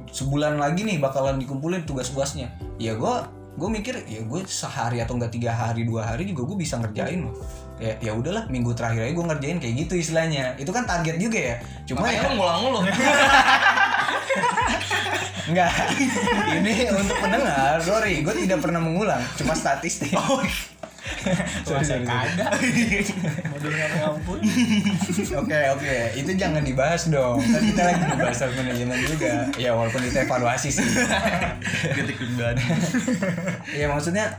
[0.09, 2.49] Sebulan lagi nih bakalan dikumpulin tugas-tugasnya.
[2.81, 3.15] Ya gue
[3.53, 7.29] gue mikir ya gue sehari atau enggak tiga hari dua hari juga gue bisa ngerjain
[7.29, 7.37] loh
[7.77, 10.57] kayak ya udahlah minggu terakhir aja gue ngerjain kayak gitu istilahnya.
[10.57, 11.57] Itu kan target juga ya.
[11.85, 12.79] Cuma Makanya ya lu ngulang mulu.
[15.51, 15.73] Enggak.
[16.63, 20.15] Ini untuk pendengar, sorry, gue tidak pernah mengulang, cuma statistik.
[21.67, 22.51] Wah, saya kagak
[23.99, 24.39] ngampun.
[25.43, 27.43] Oke oke, itu jangan dibahas dong.
[27.43, 29.33] Kan kita lagi ngebahas self management juga.
[29.59, 30.87] Ya walaupun itu evaluasi sih.
[31.95, 32.63] Kritik pribadi.
[33.75, 34.39] ya maksudnya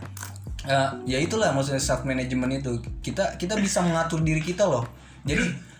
[0.63, 2.79] eh, ya itulah maksudnya self management itu.
[3.03, 4.87] Kita kita bisa mengatur diri kita loh.
[5.27, 5.72] Jadi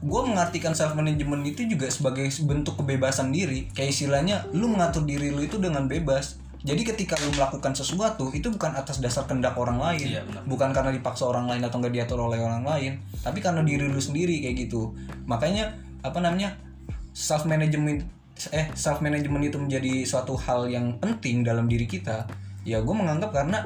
[0.00, 3.66] gue mengartikan self management itu juga sebagai bentuk kebebasan diri.
[3.74, 6.38] Kayak istilahnya lu mengatur diri lu itu dengan bebas.
[6.60, 10.44] Jadi ketika lu melakukan sesuatu itu bukan atas dasar kehendak orang lain, Iya, benar.
[10.44, 13.96] bukan karena dipaksa orang lain atau nggak diatur oleh orang lain, tapi karena diri lu
[13.96, 14.92] sendiri kayak gitu.
[15.24, 15.72] Makanya
[16.04, 16.60] apa namanya
[17.16, 18.04] self management
[18.52, 22.28] eh self management itu menjadi suatu hal yang penting dalam diri kita.
[22.68, 23.64] Ya gue menganggap karena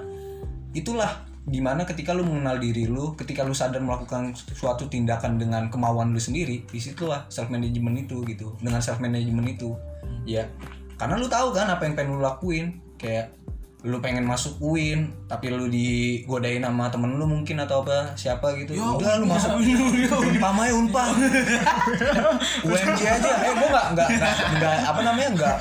[0.71, 5.69] itulah di mana ketika lu mengenal diri lu, ketika lu sadar melakukan suatu tindakan dengan
[5.69, 8.57] kemauan lu sendiri, di situlah self management itu gitu.
[8.65, 9.77] Dengan self management itu,
[10.25, 10.49] ya
[10.97, 13.37] karena lu tahu kan apa yang pengen lu lakuin, kayak
[13.85, 18.81] lu pengen masuk UIN tapi lu digodain sama temen lu mungkin atau apa siapa gitu.
[18.81, 19.61] Udah lu masuk
[20.33, 21.13] unpam aja unpam
[22.65, 23.31] UMJ aja.
[23.45, 24.09] Eh gua nggak nggak
[24.57, 25.57] nggak apa namanya nggak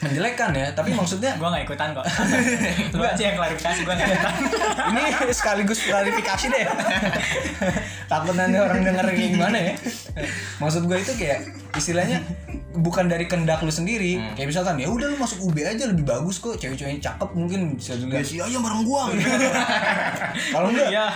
[0.00, 2.04] menjelekkan ya tapi maksudnya Gua nggak ikutan kok.
[2.96, 4.34] Lu aja yang klarifikasi gua nggak ikutan.
[4.90, 6.64] ini sekaligus klarifikasi deh
[8.10, 9.74] takut nanti orang denger gimana ya
[10.58, 12.18] maksud gue itu kayak istilahnya
[12.74, 14.18] bukan dari kendak lu sendiri.
[14.34, 16.58] Kayak misalkan ya udah lu masuk UB aja lebih bagus kok.
[16.58, 18.26] Cewek-ceweknya cakep mungkin bisa dilihat.
[18.26, 19.10] Sih aja bareng gua.
[19.12, 19.26] Gitu.
[20.54, 21.06] kalau enggak Iya.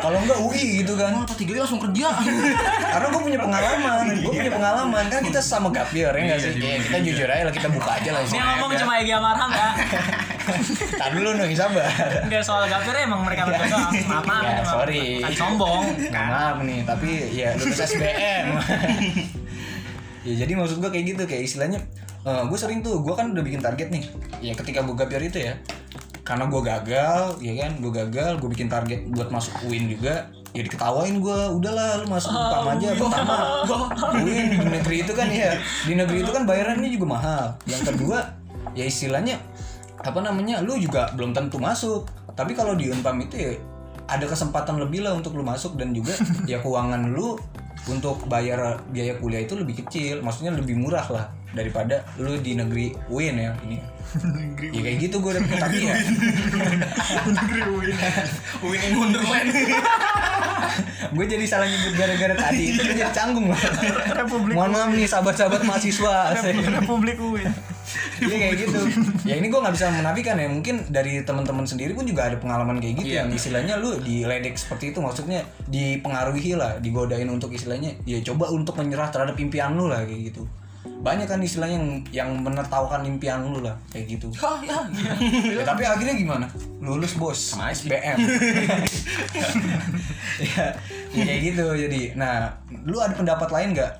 [0.00, 1.12] kalau enggak UI gitu kan.
[1.16, 2.08] Oh, tiga langsung kerja.
[2.92, 5.04] karena gue punya pengalaman gue punya pengalaman.
[5.08, 6.52] Kan kita sama gapir ya nggak sih?
[6.56, 8.20] Kayak kita jujur aja lah kita buka aja lah.
[8.24, 9.70] Ini ngomong cuma Egi Amarham ya.
[11.00, 11.90] Tadi dulu nih sabar
[12.22, 13.92] Enggak soal gapir emang mereka berdua doang.
[14.06, 15.18] Maaf, maaf, Ya, sorry.
[15.18, 15.84] Kan sombong.
[16.14, 18.46] Maaf nih tapi ya lulus SBM
[20.26, 21.80] ya jadi maksud gue kayak gitu kayak istilahnya
[22.26, 24.02] gue sering tuh gue kan udah bikin target nih.
[24.42, 25.54] Ya ketika gue gapir itu ya
[26.26, 30.66] karena gue gagal ya kan gue gagal gue bikin target buat masuk UIN juga ya
[30.66, 33.36] diketawain gue udahlah lu masuk UPAM aja pertama
[34.26, 35.54] UIN di negeri itu kan ya
[35.86, 37.44] di negeri itu kan bayarannya juga mahal.
[37.70, 38.26] Yang kedua
[38.74, 39.38] ya istilahnya
[40.02, 42.10] apa namanya lu juga belum tentu masuk.
[42.34, 43.52] Tapi kalau di Unpam itu ya
[44.10, 46.18] ada kesempatan lebih lah untuk lu masuk dan juga
[46.50, 47.38] ya keuangan lu
[47.86, 52.92] untuk bayar biaya kuliah itu lebih kecil maksudnya lebih murah lah daripada lu di negeri
[53.10, 53.78] UIN ya ini.
[54.56, 55.94] Ya kayak gitu gue dapet tapi ya
[58.64, 58.80] Win.
[58.80, 59.48] In Wonderland.
[61.16, 63.60] gue jadi salah nyebut gara-gara tadi itu jadi canggung lah
[64.56, 66.32] mohon maaf nih sahabat-sahabat mahasiswa.
[66.80, 67.50] Republik UIN.
[68.18, 68.78] Iya kayak gitu.
[69.24, 70.48] Ya ini gue nggak bisa menafikan ya.
[70.50, 73.24] Mungkin dari teman-teman sendiri pun juga ada pengalaman kayak gitu Iya.
[73.24, 74.98] yang istilahnya lu diledek seperti itu.
[74.98, 77.94] Maksudnya dipengaruhi lah, digodain untuk istilahnya.
[78.04, 80.42] Ya coba untuk menyerah terhadap impian lu lah kayak gitu.
[80.86, 84.30] Banyak kan istilahnya yang yang menertawakan impian lu lah kayak gitu.
[84.42, 85.12] Oh ya, iya.
[85.58, 86.46] Ya, tapi akhirnya gimana?
[86.78, 87.90] Lulus bos, Sama sih.
[87.90, 88.16] SBM.
[90.42, 90.64] ya,
[91.14, 91.66] ya kayak gitu.
[91.74, 92.54] Jadi, nah,
[92.86, 93.92] lu ada pendapat lain nggak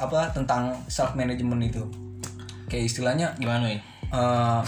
[0.00, 1.82] apa tentang self management itu?
[2.74, 3.80] Kayak istilahnya Gimana nih?
[4.10, 4.60] eh,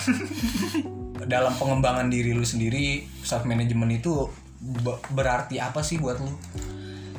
[1.34, 4.30] dalam pengembangan diri lu sendiri self management itu
[4.62, 6.30] be- berarti apa sih buat lu?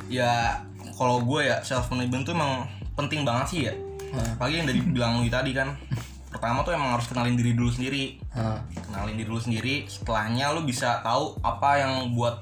[0.08, 0.64] Ya
[0.96, 2.64] kalau gue ya self management tuh emang
[2.96, 3.76] penting banget sih ya.
[4.40, 5.76] Apalagi yang dari bilang lu tadi kan.
[6.32, 8.16] Pertama tuh emang harus kenalin diri dulu sendiri.
[8.32, 8.64] Hah.
[8.88, 9.84] Kenalin diri dulu sendiri.
[9.84, 12.40] Setelahnya lu bisa tahu apa yang buat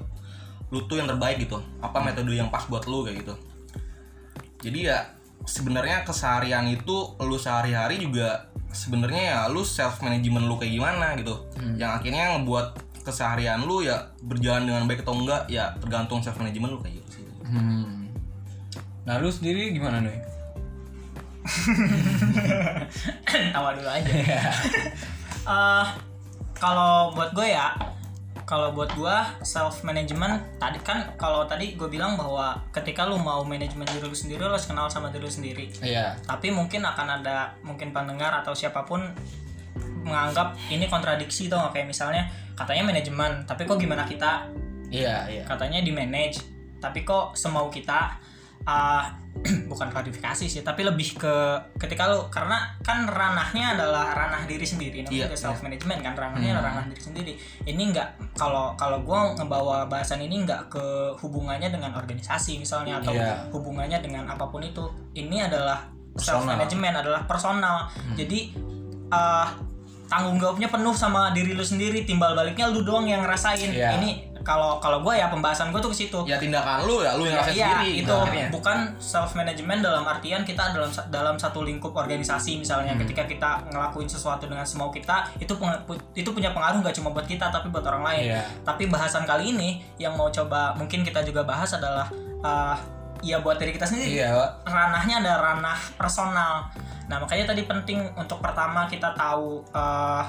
[0.71, 1.59] lu tuh yang terbaik gitu.
[1.83, 3.35] Apa metode yang pas buat lu kayak gitu.
[4.63, 5.03] Jadi ya
[5.47, 11.47] sebenarnya keseharian itu lu sehari-hari juga sebenarnya ya lu self management lu kayak gimana gitu.
[11.79, 12.67] Yang akhirnya ngebuat
[13.07, 17.09] keseharian lu ya berjalan dengan baik atau enggak ya tergantung self management lu kayak gitu
[17.17, 17.23] sih.
[17.47, 18.11] Hmm.
[19.07, 20.19] Nah, lu sendiri gimana nih?
[23.55, 24.13] Tawa dulu aja.
[25.47, 25.85] Eh,
[26.59, 27.71] kalau buat gue ya,
[28.47, 33.43] kalau buat gue self management tadi kan kalau tadi gue bilang bahwa ketika lu mau
[33.43, 35.67] manajemen diri lu sendiri lu harus kenal sama diri lu sendiri.
[35.83, 36.15] Iya.
[36.23, 39.03] Tapi mungkin akan ada mungkin pendengar atau siapa pun
[40.07, 42.23] menganggap ini kontradiksi tuh kayak misalnya
[42.55, 44.47] katanya manajemen tapi kok gimana kita
[44.87, 45.43] Iya, iya.
[45.43, 46.39] katanya di manage
[46.79, 48.15] tapi kok semau kita
[48.67, 49.15] ah,
[49.71, 51.35] bukan klarifikasi sih tapi lebih ke
[51.77, 56.13] ketika lu karena kan ranahnya adalah ranah diri sendiri namanya Iya, juga self management kan
[56.13, 57.33] ranahnya ranah diri sendiri.
[57.63, 60.83] Ini enggak kalau kalau gua ngebawa bahasan ini enggak ke
[61.21, 63.47] hubungannya dengan organisasi misalnya atau Iya.
[63.53, 65.85] hubungannya dengan apa pun itu ini adalah
[66.17, 67.87] self management adalah personal.
[68.17, 68.51] Jadi
[69.07, 69.47] ah,
[70.07, 73.69] tanggung jawabnya penuh sama diri lu sendiri timbal baliknya lu doang yang ngerasain.
[73.69, 74.01] Iya.
[74.01, 77.27] ini kalau kalau gue ya pembahasan gue tuh ke situ ya tindakan lu ya lu
[77.27, 78.47] yang Ya, iya, sendiri itu akhirnya.
[78.47, 83.03] bukan self management dalam artian kita dalam dalam satu lingkup organisasi misalnya Hmm.
[83.03, 85.51] ketika kita ngelakuin sesuatu dengan semau kita itu
[86.13, 88.23] itu punya pengaruh nggak cuma buat kita tapi buat orang lain.
[88.31, 88.41] Iya.
[88.63, 92.07] Tapi bahasan kali ini yang mau coba mungkin kita juga bahas adalah
[92.39, 92.77] uh,
[93.19, 94.21] ya buat diri kita sendiri.
[94.21, 94.31] Iya.
[94.63, 96.71] Ranahnya ada ranah personal.
[97.07, 100.23] Nah makanya tadi penting untuk pertama kita tahu uh,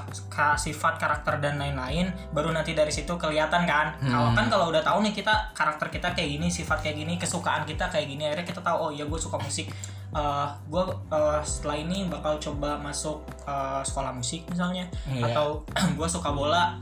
[0.55, 3.99] sifat karakter dan lain-lain, baru nanti dari situ kelihatan kan.
[3.99, 7.63] Kalau kan kalau udah tahu nih kita karakter kita kayak gini, sifat kayak gini, kesukaan
[7.63, 9.67] kita kayak gini, akhirnya kita tahu oh ya gue suka musik.
[10.09, 15.35] Uh, gue uh, setelah ini bakal coba masuk uh, sekolah musik misalnya, Iya.
[15.35, 15.61] atau
[15.99, 16.79] gue suka bola,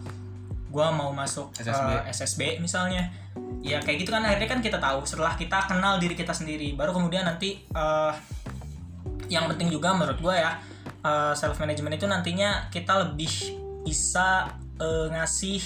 [0.70, 1.90] gue mau masuk SSB.
[1.92, 3.10] uh, SSB misalnya.
[3.60, 6.94] Ya kayak gitu kan akhirnya kan kita tahu setelah kita kenal diri kita sendiri, baru
[6.94, 8.14] kemudian nanti uh,
[9.28, 10.60] yang penting juga menurut gue ya
[11.36, 13.32] self management itu nantinya kita lebih
[13.88, 15.63] bisa eh, ngasih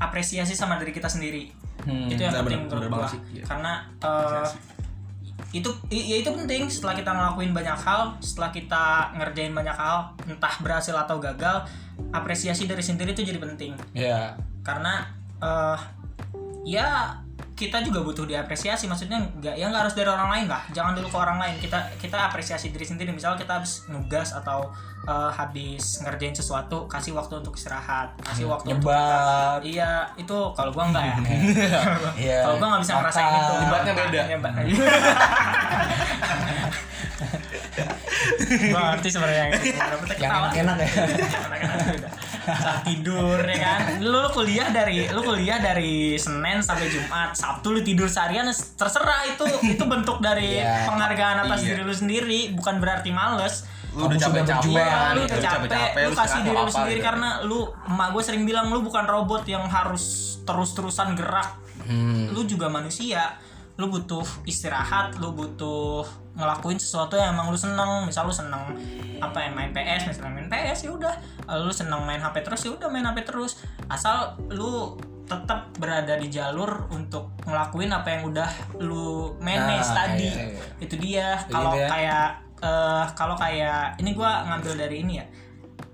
[0.00, 1.52] apresiasi sama diri kita sendiri.
[1.84, 3.08] Hmm, itu yang benar, penting menurut gue
[3.40, 3.44] iya.
[3.44, 4.48] karena eh,
[5.52, 6.72] itu ya itu penting.
[6.72, 11.68] Setelah kita ngelakuin banyak hal setelah kita ngerjain banyak hal entah berhasil atau gagal
[12.16, 13.76] apresiasi dari sendiri itu jadi penting.
[13.92, 14.36] Iya.
[14.60, 15.08] karena
[15.40, 15.80] eh
[16.68, 17.16] ya
[17.60, 21.06] kita juga butuh diapresiasi maksudnya nggak ya nggak harus dari orang lain lah jangan dulu
[21.06, 24.72] ke orang lain kita kita apresiasi diri sendiri misal kita habis nugas atau
[25.04, 29.60] eh, habis ngerjain sesuatu kasih waktu untuk istirahat kasih waktu untuk Nyebat.
[29.60, 31.16] iya itu kalau gua nggak ya
[32.32, 32.38] Iya.
[32.42, 34.20] kalau gua nggak bisa ngerasain itu Nyebatnya beda.
[34.26, 34.52] Nyebat.
[38.72, 39.52] gua ngerti sebenarnya yang
[40.20, 40.88] Yang enak-enak ya.
[41.92, 42.12] Udah.
[42.52, 47.70] Saat tidur ya kan lu, lu kuliah dari lu kuliah dari Senin sampai Jumat Sabtu
[47.70, 50.86] lu tidur seharian terserah itu itu bentuk dari Iya.
[50.86, 51.68] penghargaan atas Iya.
[51.70, 54.70] diri lu sendiri bukan berarti males lu udah berjuang.
[54.70, 57.06] Iya, lu udah capek, lu kasih diri lu sendiri gitu.
[57.06, 60.04] karena lu emak gue sering bilang lu bukan robot yang harus
[60.42, 62.30] terus-terusan gerak Hmm.
[62.30, 63.34] lu juga manusia
[63.80, 66.04] lu butuh istirahat lu butuh
[66.36, 68.04] ngelakuin sesuatu yang emang lu seneng.
[68.04, 68.76] Misal lu seneng
[69.16, 71.14] apa ya main PS misalnya main PS ya udah.
[71.64, 73.64] Lu seneng main HP terus ya udah main HP terus.
[73.88, 78.50] Asal lu tetap berada di jalur untuk ngelakuin apa yang udah
[78.82, 80.26] lu manage Nah, tadi.
[80.26, 80.62] iya, iya.
[80.78, 81.28] itu dia.
[81.40, 82.26] Jadi kalau dia- kayak
[82.60, 85.26] eh kalau kayak ini gua ngambil dari ini ya.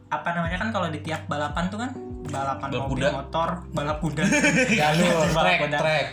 [0.08, 1.90] Apa namanya kan kalau di tiap balapan tuh kan
[2.28, 3.08] balapan Balap mobil kuda.
[3.12, 4.22] motor balap kuda
[4.80, 5.78] Jalur, Balap track, kuda.
[5.78, 6.06] track.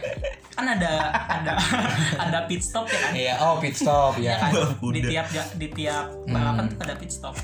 [0.54, 0.94] kan ada
[1.28, 1.52] ada
[2.24, 4.36] ada pit stop ya kan Iya, oh pit stop Iya ya.
[4.40, 5.08] kan Balap di kuda.
[5.10, 7.36] tiap di tiap balapan tuh ada pit stop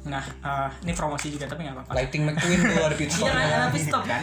[0.00, 3.28] nah eh, ini promosi juga tapi nggak apa-apa Lighting McQueen tuh ada pit Iya stop.
[3.28, 4.22] kan ada pit stop kan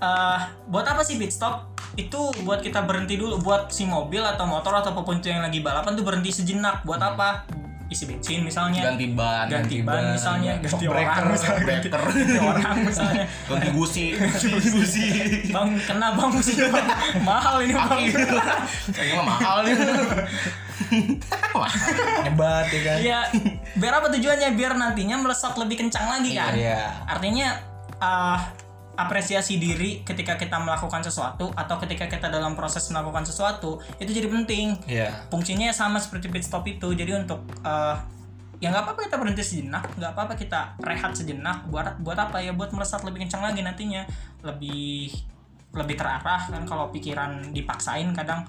[0.00, 4.48] Eh, buat apa sih pit stop itu buat kita berhenti dulu buat si mobil atau
[4.48, 7.44] motor atau apa pun itu yang lagi balapan tuh berhenti sejenak buat apa
[7.90, 11.88] isi bensin misalnya ganti ban ganti ganti ban ban, misalnya ganti breaker, orang misalnya ganti,
[11.90, 12.02] breaker.
[12.14, 14.04] ganti orang misalnya ganti gusi
[14.78, 15.04] gusi
[15.50, 16.86] bang kena bang mesti bang
[17.26, 18.00] mahal ini bang
[18.94, 20.06] kayaknya mah mahal nih mahal
[22.26, 22.98] Nyebat ya kan.
[22.98, 23.20] Iya,
[23.78, 24.48] biar apa tujuannya?
[24.58, 26.50] Biar nantinya melesat lebih kencang lagi kan.
[26.56, 27.06] Iya.
[27.06, 27.48] Artinya
[28.02, 28.38] uh,
[29.00, 34.28] apresiasi diri ketika kita melakukan sesuatu atau ketika kita dalam proses melakukan sesuatu itu jadi
[34.28, 34.76] penting.
[34.84, 35.28] Iya.
[35.32, 36.92] Fungsinya sama seperti pit stop itu.
[36.92, 37.96] Jadi untuk uh,
[38.60, 41.64] ya nggak apa-apa kita berhenti sejenak, nggak apa-apa kita rehat sejenak.
[41.72, 42.52] Buat buat apa ya?
[42.52, 44.04] Buat melesat lebih kencang lagi nantinya,
[44.44, 45.08] lebih
[45.70, 48.42] lebih terarah kan kalau pikiran dipaksain kadang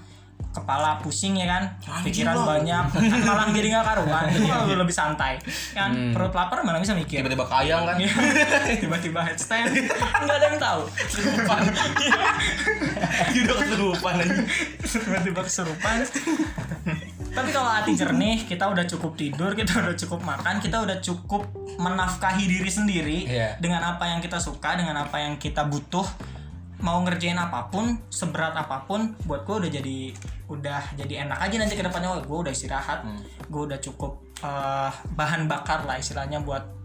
[0.50, 1.64] kepala pusing ya kan?
[2.02, 2.44] Pikiran lo.
[2.44, 5.38] banyak kan malah jadi nggak karuan jadi malah lebih santai.
[5.72, 6.12] Kan?
[6.12, 7.22] Perut lapar mana bisa mikir?
[7.22, 7.96] Tiba-tiba kayang kan?
[8.82, 9.72] Tiba-tiba headstand.
[10.20, 10.82] Nggak ada yang tahu.
[10.92, 11.62] Kesurupan.
[13.42, 14.36] Udah kesurupan aja.
[14.82, 15.96] Tiba-tiba kesurupan.
[17.32, 21.48] Tapi kalau hati jernih kita udah cukup tidur kita udah cukup makan kita udah cukup
[21.80, 23.56] menafkahi diri sendiri Iya.
[23.56, 26.04] dengan apa yang kita suka dengan apa yang kita butuh
[26.82, 29.98] mau ngerjain apa pun seberat apa pun buat gue udah jadi
[30.50, 32.10] udah jadi enak aja nanti ke depannya.
[32.12, 33.06] Oh, gue udah istirahat.
[33.48, 36.82] Gue udah cukup eh, bahan bakar lah istilahnya buat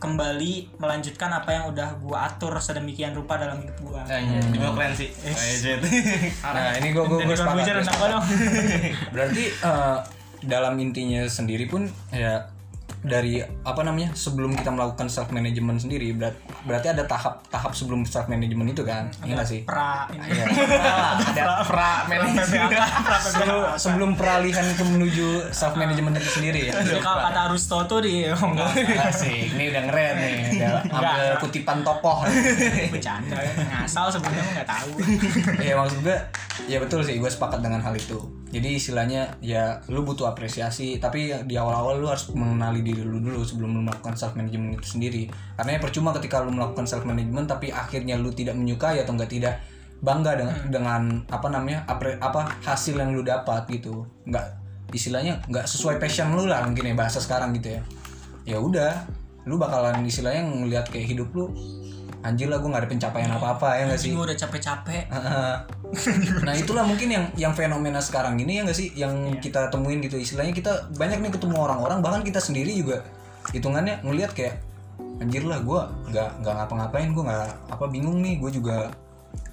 [0.00, 4.92] kembali melanjutkan apa yang udah gue atur sedemikian rupa dalam hidup gue Kayaknya juga keren
[4.96, 5.08] sih.
[5.12, 5.80] Legend.
[6.56, 8.10] Nah, ini gua gua, Dan gua di sepakat.
[9.14, 9.98] Berarti eh,
[10.40, 12.48] dalam intinya sendiri pun ya
[13.00, 16.36] dari apa namanya sebelum kita melakukan self management sendiri berat,
[16.68, 19.08] berarti ada tahap-tahap sebelum self management itu kan?
[19.24, 19.60] Iya nggak sih?
[19.64, 20.28] pra ini.
[20.28, 20.44] Iya.
[21.32, 22.68] ada pra manajemen
[23.20, 26.76] Sebelum- sebelum peralihan ke menuju self management itu sendiri ya?
[26.76, 28.68] Jadi kalau kata Aristo tuh di oh, enggak.
[29.08, 30.34] Asik, ini udah ngeren nih.
[30.60, 32.28] Udah ambil kutipan tokoh.
[32.92, 34.90] Bercanda ngasal sebenarnya nggak tahu.
[35.66, 36.16] ya maksud gue
[36.68, 38.20] ya betul sih gue sepakat dengan hal itu.
[38.50, 43.40] Jadi istilahnya ya lu butuh apresiasi tapi di awal-awal lu harus mengenali diri lu dulu
[43.46, 45.22] sebelum lu melakukan self management itu sendiri.
[45.54, 49.30] Karena ya percuma ketika lu melakukan self management tapi akhirnya lu tidak menyukai atau enggak
[49.30, 49.54] tidak
[50.00, 54.04] bangga dengan dengan apa namanya apre- apa hasil yang lu dapat gitu.
[54.26, 54.46] Nggak
[54.90, 57.82] istilahnya nggak sesuai passion lu lah mungkin ya bahasa sekarang gitu ya.
[58.44, 59.06] Ya udah
[59.46, 61.48] lu bakalan istilahnya ngelihat kayak hidup lu
[62.20, 64.10] anjir lah gue nggak ada pencapaian apa apa ya nggak sih?
[64.10, 65.02] gue udah capek-capek.
[66.40, 68.94] Nah itulah mungkin yang yang fenomena sekarang ini ya nggak sih?
[68.94, 70.14] Yang kita temuin gitu.
[70.14, 73.02] Istilahnya kita banyak nih ketemu orang-orang bahkan kita sendiri juga
[73.50, 74.62] hitungannya ngelihat kayak
[75.18, 78.88] anjir lah gue nggak nggak ngapa-ngapain gue nggak apa bingung nih gue juga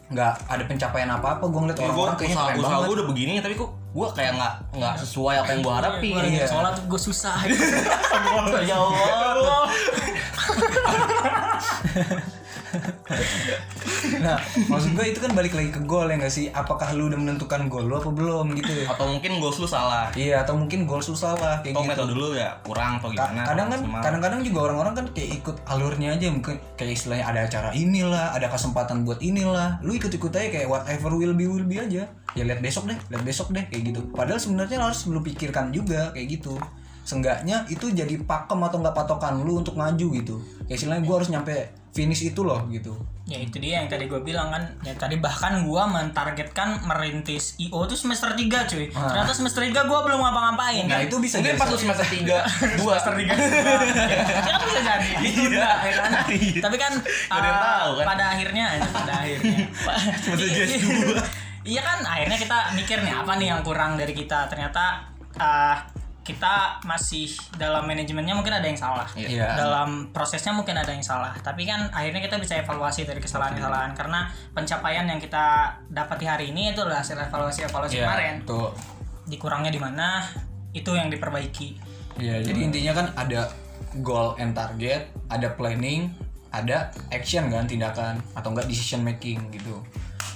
[0.08, 2.86] nggak ada pencapaian apa apa gue ngeliat Ya, gue orang-orang kayaknya usaha, keren usaha banget.
[2.86, 6.12] gue udah begini tapi kok gue kayak nggak nggak sesuai apa yang gue harapin?
[6.14, 6.48] gue lagi Iya.
[6.48, 7.36] sholat gue susah.
[8.64, 9.64] Ya Allah
[14.26, 14.38] nah
[14.70, 16.48] maksud gue itu kan balik lagi ke goal ya nggak sih?
[16.52, 18.86] Apakah lu udah menentukan goal lu apa belum gitu ya?
[18.92, 20.10] Atau mungkin goals lu salah?
[20.14, 21.92] Iya atau mungkin goal susah lah kayak atau gitu.
[21.92, 23.42] metode lu ya kurang atau gimana?
[23.48, 27.70] kadang kan kadang-kadang juga orang-orang kan kayak ikut alurnya aja mungkin kayak istilahnya ada acara
[27.74, 29.82] inilah ada kesempatan buat inilah.
[29.82, 32.10] Lu ikut-ikut aja kayak whatever will be will be aja.
[32.36, 34.02] Ya lihat besok deh lihat besok deh kayak gitu.
[34.14, 36.58] Padahal sebenarnya harus lu pikirkan juga kayak gitu.
[37.08, 40.44] Seenggaknya itu jadi pakem atau nggak patokan lu untuk maju gitu.
[40.68, 41.56] Kayak istilahnya gue harus nyampe
[41.98, 42.94] finish itu loh gitu.
[43.26, 44.64] Ya itu dia yang tadi gue bilang kan.
[44.86, 48.86] Ya tadi bahkan gue mentargetkan merintis IO tuh semester 3 cuy.
[48.94, 50.86] Ternyata semester 3 gue belum ngapa-ngapain.
[50.86, 52.22] Nah itu bisa mungkin jadi pas semester 3
[52.80, 52.94] dua.
[53.02, 53.26] Semester 3
[54.14, 55.10] ya kan bisa jadi.
[55.26, 56.12] Ditunda ya kan?
[56.70, 56.94] Tapi kan
[57.34, 58.06] uh, tahu kan.
[58.06, 59.58] pada akhirnya ya, pada akhirnya.
[60.22, 60.86] Semester JS2.
[61.66, 62.00] iya kan?
[62.06, 64.46] Akhirnya kita mikir nih apa nih yang kurang dari kita?
[64.48, 65.04] Ternyata
[65.42, 65.97] uh,
[66.28, 69.08] kita masih dalam manajemennya mungkin ada yang salah.
[69.16, 69.56] Iya.
[69.56, 71.32] dalam prosesnya mungkin ada yang salah.
[71.40, 73.96] Tapi kan akhirnya kita bisa evaluasi dari kesalahan-kesalahan.
[73.96, 78.44] Karena pencapaian yang kita dapat di hari ini itu adalah hasil evaluasi evaluasi kemarin.
[78.44, 78.76] tuh
[79.24, 80.28] dikurangnya di mana
[80.76, 81.80] itu yang diperbaiki.
[82.20, 83.48] Iya, jadi intinya kan ada
[84.04, 86.12] goal and target, ada planning,
[86.52, 89.80] ada action kan, tindakan atau enggak decision making gitu.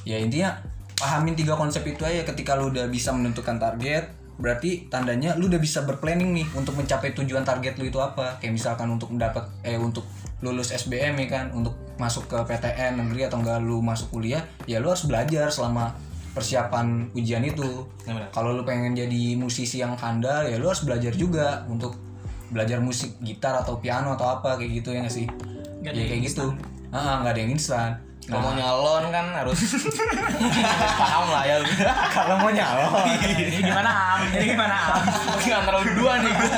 [0.07, 0.55] Ya intinya
[0.95, 2.23] pahamin tiga konsep itu aja.
[2.23, 7.13] Ketika lu udah bisa menentukan target, berarti tandanya lu udah bisa berplanning nih untuk mencapai
[7.13, 8.41] tujuan target lu itu apa.
[8.41, 10.03] Kayak misalkan untuk mendapat eh untuk
[10.41, 14.81] lulus SBM ya kan, untuk masuk ke PTN negeri atau enggak lu masuk kuliah, ya
[14.81, 15.93] lu harus belajar selama
[16.33, 17.85] persiapan ujian itu.
[18.09, 18.33] Ya, benar.
[18.33, 21.93] Kalau lu pengen jadi musisi yang handal ya lu harus belajar juga untuk
[22.51, 25.27] belajar musik gitar atau piano atau apa kayak gitu ya nggak sih?
[25.85, 26.45] Ada ya kayak gitu.
[26.91, 27.91] Ah, nggak ada yang instan.
[28.29, 29.57] kalau mau nyalon kan harus
[30.95, 31.57] paham lah ya.
[32.13, 33.05] Kalau mau nyalon.
[33.17, 34.19] jadi gimana am?
[34.29, 35.01] Jadi gimana am?
[35.35, 36.33] Mungkin antara dua nih.
[36.33, 36.49] Gue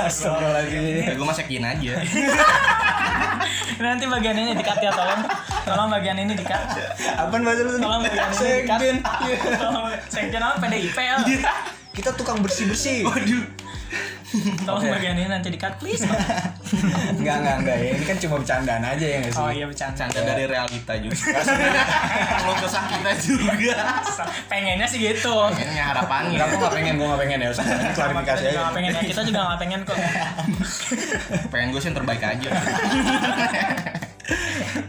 [0.00, 1.14] Astagfirullahaladzim.
[1.14, 1.94] gue mah yakin aja.
[3.80, 5.22] Nanti bagian ini dikat ya tolong.
[5.64, 6.62] Tolong bagian ini dikat
[7.16, 7.78] Apaan bahasa lu?
[7.78, 10.56] tolong bagian ini dikat tolong sekjen apa?
[10.58, 11.16] PDIP ya
[11.90, 13.04] Kita tukang bersih-bersih.
[13.04, 13.59] waduh
[14.66, 16.06] tolong bagian ini nanti dikat please.
[17.18, 17.88] Enggak, enggak, enggak ya.
[17.98, 19.42] Ini kan cuma bercandaan aja ya nggak sih?
[19.42, 21.18] oh iya bercanda canda dari realita juga
[22.40, 23.74] kalau kesah kita juga
[24.46, 27.48] pengennya sih gitu kayaknya harapannya Enggak, nggak pengen, gue nggak pengen ya.
[27.50, 28.60] Usah klarifikasi kita juga aja.
[28.62, 29.96] nggak pengen ya kita juga nggak pengen kok
[31.50, 32.50] pengen gue sih yang terbaik aja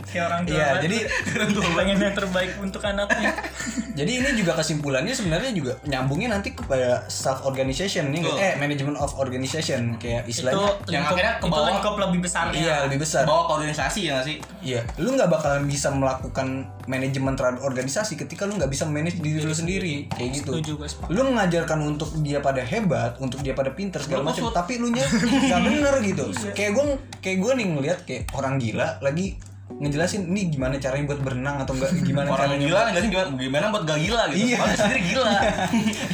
[0.09, 0.97] kayak orang tua Iya, jadi
[1.77, 3.31] pengen yang terbaik untuk anaknya.
[3.99, 9.11] Jadi ini juga kesimpulannya sebenarnya juga nyambungnya nanti kepada self organization nih eh management of
[9.19, 10.79] organization kayak itu istilahnya.
[10.87, 11.67] yang lingkup, akhirnya ke itu bawah.
[11.67, 13.27] lingkup lebih besarnya iya lebih besar.
[13.27, 14.37] bawa ke organisasi ya gak sih?
[14.63, 19.43] Iya, lu nggak bakalan bisa melakukan manajemen terhadap organisasi ketika lu nggak bisa manage diri
[19.43, 20.07] lu sendiri.
[20.07, 20.51] Kayak gitu.
[20.63, 20.73] Setuju.
[21.11, 25.03] Lu mengajarkan untuk dia pada hebat, untuk dia pada pinter segala macam, tapi lu nya
[25.11, 26.23] nggak bener gitu.
[26.57, 26.85] kayak gue
[27.19, 29.35] kayak gue nih ngelihat kayak orang gila lagi
[29.79, 33.09] ngejelasin ini gimana caranya buat berenang atau enggak gimana orang caranya gila nggak sih?
[33.11, 34.37] Gimana gimana buat gak gila gitu?
[34.41, 34.57] Iya.
[34.59, 35.31] orang sendiri gila.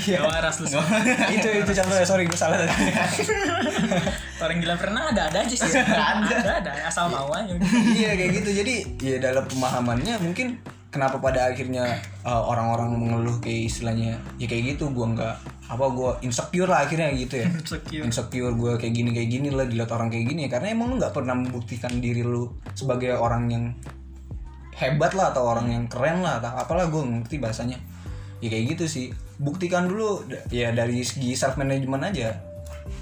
[0.08, 0.18] Iya.
[0.18, 0.68] Gak waras lu
[1.34, 2.06] itu itu contohnya.
[2.08, 2.74] Sorry gue salah tadi.
[4.46, 5.72] orang gila pernah ada ada aja sih.
[5.72, 6.36] Ada.
[6.44, 6.72] Ada ada.
[6.88, 7.54] Asal mau aja.
[7.96, 8.50] Iya kayak gitu.
[8.64, 14.76] Jadi ya dalam pemahamannya mungkin kenapa pada akhirnya uh, orang-orang mengeluh kayak istilahnya ya kayak
[14.76, 15.36] gitu gua nggak
[15.68, 17.48] apa gua insecure lah akhirnya gitu ya.
[17.60, 18.04] Insecure.
[18.08, 20.50] insecure gua kayak gini kayak gini lah dilihat orang kayak gini ya.
[20.56, 23.66] Karena emang lu nggak pernah membuktikan diri lu sebagai orang yang
[24.78, 27.78] hebat lah atau orang yang keren lah atau apalah gua ngerti bahasanya.
[28.40, 29.08] Ya kayak gitu sih.
[29.38, 32.40] Buktikan dulu ya dari segi self management aja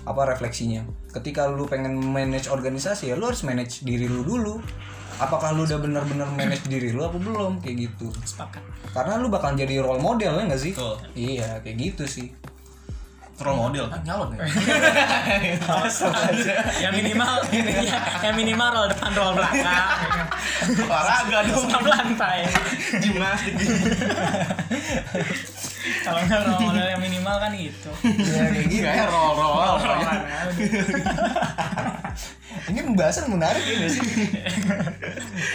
[0.09, 0.81] apa refleksinya.
[1.13, 4.57] Ketika lu pengen manage organisasi ya lu harus manage diri lu dulu
[5.19, 7.61] apakah lu udah benar-benar manage diri lu apa belum?
[7.63, 8.11] Kayak gitu.
[8.23, 8.61] Sepakat.
[8.91, 10.73] Karena lu bakal jadi role model ya nggak sih?
[10.75, 10.97] Betul.
[11.15, 12.27] iya kayak gitu sih.
[13.35, 13.91] Role model?
[13.91, 14.47] Kan nyalon ya?
[16.87, 19.99] Yang minimal ya, yang minimal roll depan roll belakang.
[20.87, 21.67] Olahraga dong.
[21.83, 22.47] Lantai.
[23.03, 23.55] Gimnastik
[26.01, 28.83] kalau nggak roll model yang minimal kan itu iya kayak gitu.
[28.83, 29.75] Kayak roll roll
[32.65, 34.01] ini pembahasan menarik ya nggak sih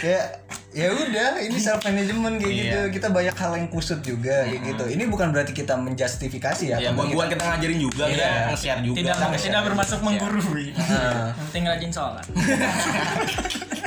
[0.05, 0.25] kayak
[0.71, 2.63] ya udah ini self management kayak Iya.
[2.63, 4.85] gitu kita banyak hal yang kusut juga kayak gitu.
[4.87, 8.15] Ini bukan berarti kita menjustifikasi ya ya buat kita ngajarin juga Iya.
[8.15, 8.97] kita nge-share juga.
[9.03, 10.71] Tidak tidak bermaksud menggurui.
[10.71, 12.23] Nah, yang penting rajin sholat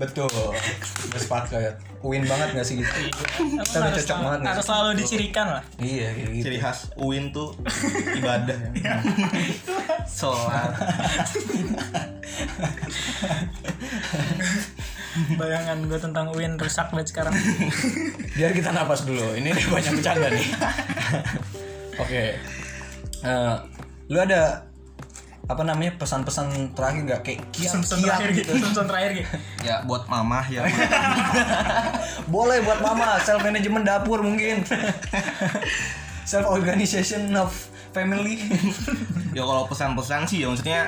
[0.00, 0.32] betul.
[1.12, 2.88] Bersepakat win banget gak sih gitu?
[3.60, 4.38] Kita udah cocok banget.
[4.40, 4.48] nih.
[4.48, 5.62] harus selalu dicirikan lah.
[5.76, 6.44] Iya kayak gitu.
[6.48, 7.52] Ciri khas UIN tuh
[8.16, 8.56] ibadah.
[10.08, 10.72] Sholat
[15.36, 17.34] bayangan gue tentang Win rusak banget sekarang.
[18.38, 19.36] Biar kita napas dulu.
[19.36, 20.46] Ini banyak bercanda nih.
[22.00, 22.24] Oke.
[23.20, 23.54] Eh,
[24.08, 24.69] lu ada
[25.50, 27.20] apa namanya pesan-pesan terakhir nggak?
[27.26, 28.52] Kayak kiat kiat terakhir gitu.
[28.54, 29.34] Simpson terakhir gitu
[29.68, 30.62] ya buat mamah ya.
[32.34, 34.62] Boleh buat mama self management dapur mungkin.
[36.30, 37.50] Self organization of
[37.90, 38.38] family.
[39.34, 40.86] Ya kalau pesan-pesan sih ya maksudnya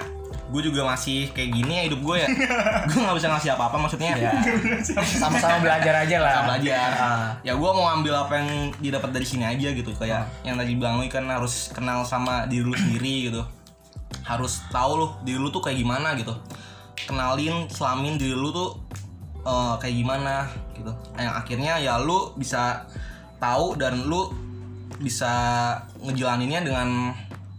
[0.55, 2.29] gue juga masih kayak gini ya hidup gue ya.
[2.87, 4.31] Gue nggak bisa ngasih apa-apa maksudnya ya.
[5.03, 6.31] Sama-sama belajar aja lah.
[6.31, 6.91] Kita belajar.
[6.95, 7.29] Ah.
[7.43, 9.91] ya gue mau ambil apa yang didapat dari sini aja gitu.
[9.99, 13.43] Kayak yang tadi bilang lu kan harus kenal sama diri lu sendiri gitu
[14.23, 16.35] harus tahu lu diri lu tuh kayak gimana gitu.
[16.95, 18.79] Kenalin selamin diri lu tuh
[19.43, 20.93] eh, kayak gimana gitu.
[21.19, 22.87] Yang akhirnya ya lu bisa
[23.43, 24.31] tahu dan lu
[25.03, 25.35] bisa
[25.99, 27.11] ngejalaninnya dengan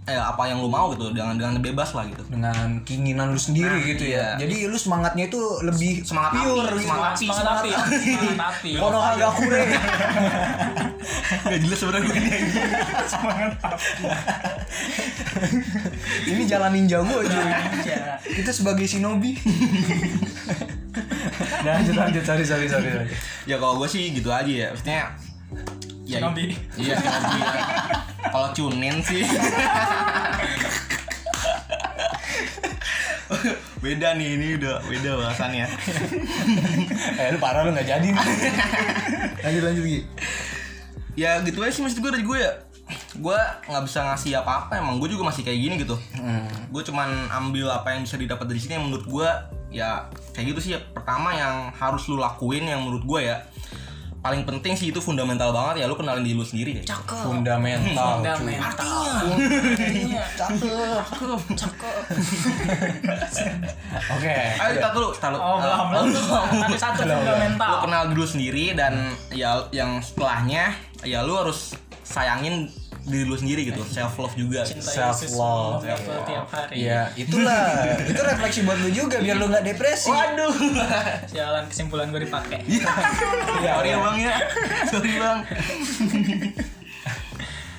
[0.03, 2.23] eh apa yang lu mau gitu dengan dengan bebas lah gitu.
[2.27, 4.35] Dengan keinginan lu sendiri Nah, gitu iya.
[4.35, 6.83] ya jadi lu semangatnya itu lebih Semangat pure api, gitu.
[6.83, 7.71] semangat api, semangat api.
[8.03, 8.71] Semangat api.
[8.75, 9.61] Konohagakure
[11.43, 12.31] gak jelas sebenarnya gue ini.
[16.35, 17.39] Ini jalan ninja gue aja
[18.23, 19.39] kita sebagai shinobi.
[21.63, 22.23] Nah, lanjut lanjut.
[22.23, 23.07] Sorry sorry, sorry.
[23.47, 24.67] ya kalau gue sih gitu aja ya.
[24.75, 25.15] Maksudnya
[26.13, 26.45] ya Shinobi.
[26.75, 27.41] iya shinobi
[28.25, 29.23] kalau cunin sih
[33.79, 35.65] beda nih ini udah beda bahasannya
[37.19, 38.23] eh lu parah lu nggak jadi nih.
[39.43, 39.99] lanjut lanjut Gi.
[41.15, 42.51] ya gitu aja sih maksud gue dari gue ya
[43.13, 43.37] gue
[43.67, 46.47] nggak bisa ngasih apa-apa emang gue juga masih kayak gini gitu Hmm.
[46.71, 49.27] gue cuman ambil apa yang bisa didapat dari sini yang menurut gue
[49.75, 53.43] ya kayak gitu sih ya pertama yang harus lu lakuin yang menurut gue ya
[54.23, 57.27] paling penting sih itu fundamental banget ya lu kenalin diri lu sendiri ya cakep.
[57.27, 59.03] Fundamental fundamental.
[59.83, 60.23] Iya.
[60.39, 61.39] cakep.
[61.59, 61.95] Cakep
[64.15, 64.35] oke.
[64.63, 65.09] Ayo kita dulu.
[65.19, 66.07] Taruh oh belum belum.
[66.15, 67.67] Satu satu fundamental.
[67.67, 70.71] Lu kenal dulu sendiri dan ya yang setelahnya
[71.03, 71.75] ya lu harus
[72.07, 72.71] sayangin
[73.03, 74.63] diri lu sendiri gitu self love juga.
[74.63, 74.95] Cintai Yesus
[75.27, 75.83] Self-love.
[75.83, 77.67] semua tiap hari Iya, itulah.
[78.09, 80.07] itu refleksi buat lu juga biar lu nggak depresi.
[80.07, 80.55] waduh
[81.29, 82.87] jalan kesimpulan gue dipakai Iya,
[83.61, 83.95] sorry ya iya.
[83.99, 84.33] bang ya
[84.87, 85.39] sorry bang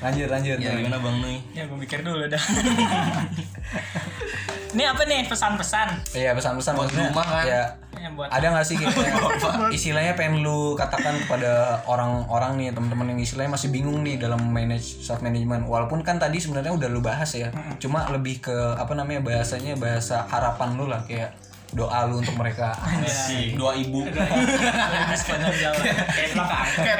[0.04, 0.58] Lanjut, lanjut.
[0.60, 1.36] ya gimana bang Nui?
[1.56, 2.36] Ya gue pikir dulu dah.
[4.74, 5.24] Ini apa nih?
[5.30, 5.88] Pesan-pesan?
[6.12, 7.08] Iya, pesan-pesan Buat maksudnya.
[7.14, 7.44] rumah kan?
[7.46, 7.62] Ya,
[8.04, 8.92] yang buat ada nggak sih kayak
[9.76, 15.00] istilahnya pengen lu katakan kepada orang-orang nih teman-teman yang istilahnya masih bingung nih dalam manage
[15.00, 15.64] self management?
[15.64, 17.48] Walaupun kan tadi sebenarnya udah lu bahas ya
[17.80, 21.32] cuma lebih ke apa namanya bahasanya bahasa harapan lu lah kayak
[21.72, 22.76] doa lu untuk mereka.
[23.08, 24.04] Si dua ibu.
[24.04, 25.80] Lebih sepanjang jalan
[26.12, 26.66] kayak belakang.
[26.76, 26.98] Kayak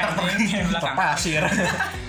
[1.21, 2.04] kayak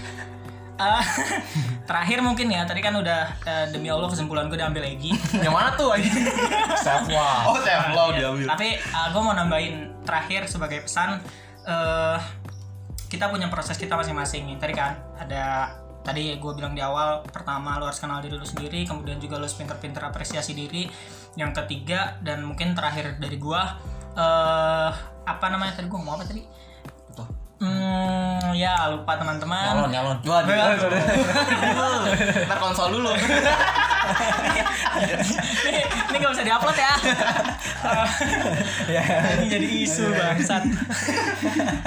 [0.77, 1.01] Ah,
[1.89, 5.09] terakhir mungkin ya tadi kan udah eh, demi Allah kesimpulan gue diambil Egi
[5.41, 6.11] yang mana tuh aja
[6.77, 8.29] self love oh self love Iya.
[8.29, 11.17] diambil Tapi gue mau nambahin terakhir sebagai pesan
[11.65, 12.21] eh
[13.07, 14.51] kita punya proses kita masing-masing.
[14.59, 15.73] Tadi kan ada
[16.03, 19.47] tadi gue bilang di awal pertama lo harus kenal diri lu sendiri, kemudian juga lo
[19.47, 20.91] harus pinter-pinter apresiasi diri.
[21.39, 23.63] Yang ketiga dan mungkin terakhir dari gue
[24.17, 24.91] eh
[25.27, 26.43] apa namanya tadi gue mau apa tadi?
[27.57, 29.89] Hmm, ya lupa teman-teman.
[29.89, 30.77] nyalon nyalon Waduh.
[32.45, 33.13] Ntar konsol dulu.
[35.67, 36.93] ini, ini gak bisa diupload ya.
[38.93, 39.03] ya
[39.41, 40.63] ini jadi isu bangsat.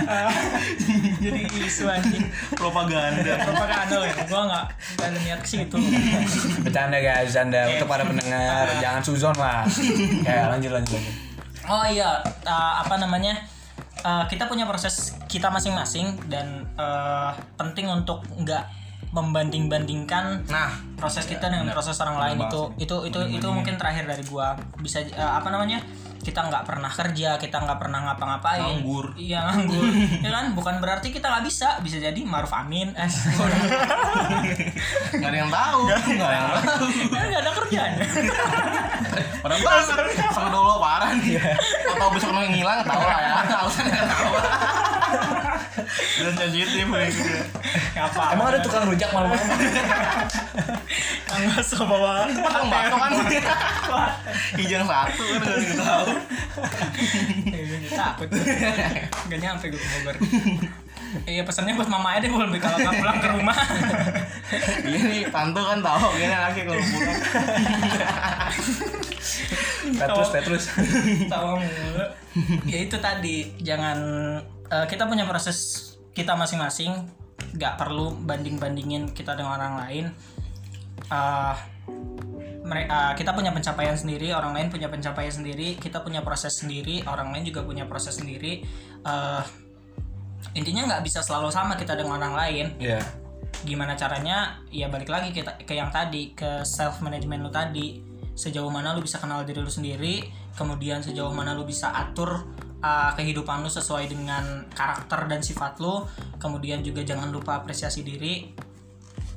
[1.24, 2.26] jadi isu anjing.
[2.58, 3.34] Propaganda.
[3.46, 4.66] propaganda loh ya gue nggak
[5.02, 5.78] ada niat ke situ
[6.62, 9.66] bercanda guys bercanda untuk para pendengar jangan suzon lah
[10.28, 11.04] ya lanjut lanjut lanjut
[11.70, 13.38] oh iya uh, apa namanya
[14.00, 18.64] Uh, kita punya proses kita masing-masing dan uh, penting untuk nggak
[19.10, 22.38] membanding-bandingkan Nah, proses kita dengan proses orang lain.
[22.46, 24.54] Itu itu itu itu mungkin terakhir dari gua.
[24.78, 25.82] Bisa uh, apa namanya?
[26.20, 28.84] Kita nggak pernah kerja kita nggak pernah ngapa-ngapain.
[28.84, 29.18] Nganggur.
[29.18, 29.88] iya nganggur.
[30.26, 30.46] Ya kan?
[30.54, 31.82] Bukan berarti kita nggak bisa.
[31.82, 32.94] Bisa jadi maruf amin.
[32.94, 33.10] Eh
[35.18, 35.80] nggak ada yang tahu.
[35.90, 36.38] Nggak ada.
[36.38, 36.86] Yang tahu.
[37.10, 37.52] nggak ada
[39.40, 39.74] Padahal gue
[40.36, 41.40] sama dulu parah nih.
[41.96, 43.34] Atau besok mau ngilang tahu lah ya.
[43.46, 44.32] Alasannya nggak tahu.
[46.20, 47.24] Dan sensitif gitu.
[48.00, 49.60] apa emang ada tukang rujak malam-malam
[51.40, 53.12] tukang bakso bawa Tukang bakso kan?
[54.60, 56.08] Hijang satu kan gak ada yang tahu
[57.50, 58.28] Iya, takut.
[59.32, 60.16] Gak nyampe gue ke Bogor.
[61.26, 63.58] Iya pesannya buat mama aja deh kalau nggak pulang ke rumah.
[64.86, 67.18] Iya nih Tantu kan tahu Gini lagi kalau pulang
[69.96, 70.64] Petrus Petrus.
[71.32, 72.06] tawa mulu.
[72.70, 73.98] Ya itu tadi jangan
[74.70, 77.10] eh, kita punya proses kita masing-masing.
[77.56, 80.06] Nggak perlu banding-bandingin kita dengan orang lain.
[81.10, 81.56] Eh,
[82.62, 87.34] mereka kita punya pencapaian sendiri orang lain punya pencapaian sendiri kita punya proses sendiri orang
[87.34, 88.62] lain juga punya proses sendiri.
[89.06, 89.44] Eh,
[90.56, 92.68] intinya nggak bisa selalu sama kita dengan orang lain.
[92.78, 93.02] Ya
[93.64, 94.62] gimana caranya?
[94.72, 98.09] Ya balik lagi kita ke yang tadi ke self management lu tadi
[98.40, 100.24] sejauh mana lu bisa kenal diri lu sendiri
[100.56, 102.48] kemudian sejauh mana lu bisa atur
[102.80, 106.08] uh, kehidupan lu sesuai dengan karakter dan sifat lu
[106.40, 108.56] kemudian juga jangan lupa apresiasi diri.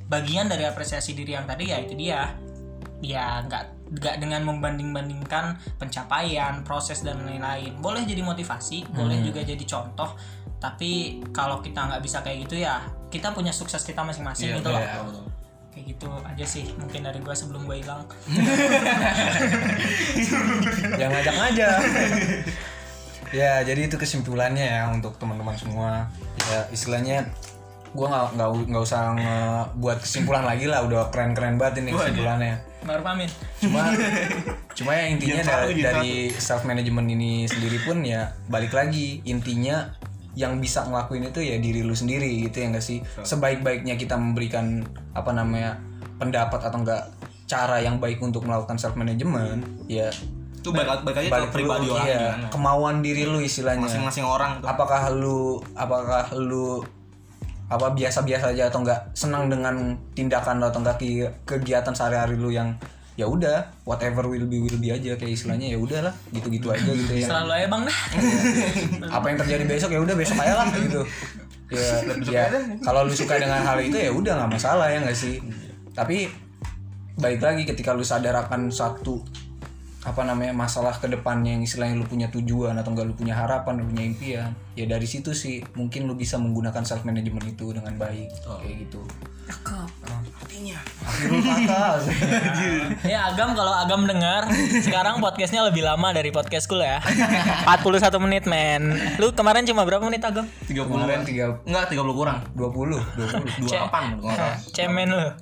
[0.07, 2.31] Bagian dari apresiasi diri yang tadi ya itu dia.
[3.03, 7.75] Ya nggak nggak dengan membanding-bandingkan pencapaian proses dan lain-lain.
[7.83, 10.15] Boleh jadi motivasi boleh juga jadi contoh
[10.63, 12.79] tapi kalau kita nggak bisa kayak gitu ya
[13.11, 14.79] kita punya sukses kita masing-masing gitu loh.
[14.79, 14.95] iya.
[15.83, 16.63] Kayak gitu aja sih.
[16.79, 18.07] Mungkin dari gua sebelum gua hilang.
[21.01, 21.77] Yang ngajak-ngajak
[23.33, 26.07] ya jadi itu kesimpulannya ya untuk teman-teman semua.
[26.47, 27.27] Ya istilahnya
[27.91, 29.01] gua nggak nggak nggak usah
[29.75, 30.87] buat kesimpulan lagi lah.
[30.87, 32.63] Udah keren-keren banget ini kesimpulannya.
[32.87, 33.31] Baru pamit.
[33.59, 33.91] Cuma
[34.77, 39.19] cuma ya intinya dari, dari self management ini sendiri pun ya balik lagi.
[39.27, 39.91] Intinya
[40.33, 42.99] yang bisa ngelakuin itu ya diri lu sendiri gitu ya enggak sih?
[43.21, 44.81] Sebaik-baiknya kita memberikan
[45.13, 45.77] apa namanya
[46.17, 47.03] pendapat atau enggak
[47.45, 50.09] cara yang baik untuk melakukan self management ya
[50.63, 52.47] Itu balik, balik aja ke pribadi orang iya, gimana.
[52.49, 53.83] kemauan diri lu istilahnya.
[53.83, 54.71] Masing-masing orang tuh.
[54.71, 56.79] Apakah lu apakah lu
[57.67, 62.47] apa biasa-biasa aja atau enggak senang dengan tindakan lo atau enggak ke- kegiatan sehari-hari lu
[62.47, 62.73] yang
[63.13, 67.13] ya udah whatever will be will be aja kayak istilahnya ya udahlah gitu-gitu aja gitu
[67.13, 67.27] ya.
[67.29, 67.83] Selalu aja bang.
[67.85, 67.99] Dah
[69.13, 71.01] apa yang terjadi besok ya udah besok aja lah gitu.
[71.73, 71.89] Ya,
[72.29, 72.43] ya
[72.85, 75.41] kalau lu suka dengan hal itu ya udah nggak masalah ya nggak sih?
[75.93, 76.29] Tapi
[77.21, 79.21] baik lagi ketika lu sadar akan satu
[80.03, 83.79] apa namanya masalah ke depannya yang istilahnya lu punya tujuan atau enggak lu punya harapan
[83.79, 87.93] lu punya impian ya dari situ sih mungkin lu bisa menggunakan self management itu dengan
[87.93, 89.01] baik kayak gitu.
[90.33, 90.79] Artinya.
[91.03, 91.99] Akhirul kata
[93.11, 94.47] ya agam kalau agam dengar
[94.81, 97.03] sekarang podcastnya lebih lama dari podcastku ya.
[97.67, 98.95] 41 menit men.
[99.19, 100.47] Lu kemarin cuma berapa menit agam?
[100.65, 102.39] 30 kemarin tiga Enggak 30 kurang.
[102.55, 103.51] dua puluh dua puluh.
[103.67, 105.27] 28 kalau cemen lu.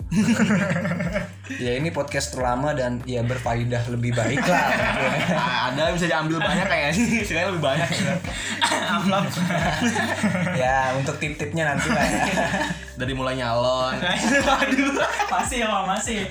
[1.52, 4.72] Ya ini podcast terlama dan ya berfaedah lebih baik lah.
[5.36, 7.28] Ah, Ada bisa diambil banyak kayaknya.
[7.28, 7.90] Sekarang lebih banyak
[9.22, 12.24] amplop ya untuk tip-tipnya nanti lah ya.
[13.02, 13.98] Dari mulai nyalon.
[15.34, 16.28] Masih ya masih.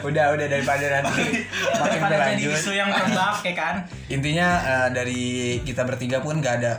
[0.00, 1.44] Udah udah daripada nanti
[1.76, 2.56] makin berlanjut.
[2.56, 3.74] isu yang terbak ya kan?
[4.08, 5.22] Intinya eh, dari
[5.60, 6.72] kita bertiga pun nggak ada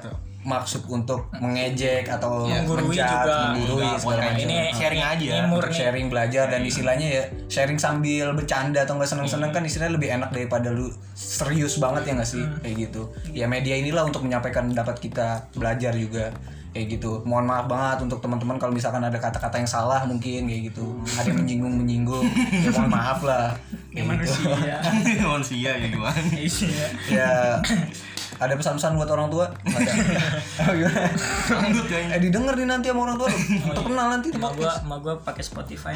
[0.43, 3.35] maksud untuk mengejek atau Menggurui menjudge, juga.
[3.49, 4.43] menggurui Enggak, segala bukan macam.
[4.43, 5.23] ini Sharing aja.
[5.25, 9.61] ini untuk murni sharing belajar dan istilahnya ya sharing sambil bercanda atau nggak seneng-seneng kan
[9.61, 12.43] istilahnya lebih enak daripada lu serius banget ya nggak sih?
[12.59, 13.01] Kayak gitu.
[13.31, 16.29] Ya media inilah untuk menyampaikan pendapat kita belajar juga.
[16.69, 17.21] Kayak gitu.
[17.23, 20.97] Mohon maaf banget untuk teman-teman kalau misalkan ada kata-kata yang salah mungkin kayak gitu.
[21.13, 22.25] Ada yang menyinggung menyinggung.
[22.51, 23.53] Ya mohon maaf lah.
[23.93, 24.41] Ya kayak gitu.
[24.41, 24.75] manusia.
[25.29, 26.17] Manusia ya gimana?
[26.33, 26.85] Iya.
[27.07, 27.31] ya
[28.45, 29.45] ada pesan-pesan buat orang tua?
[29.63, 29.93] Nggak ada.
[30.63, 31.09] Oh, gimana?
[31.49, 33.37] Lanjut kayaknya eh didengar nih nanti sama orang tua lu.
[33.73, 35.93] terkenal nanti tuh gua, ma gua pakai Spotify.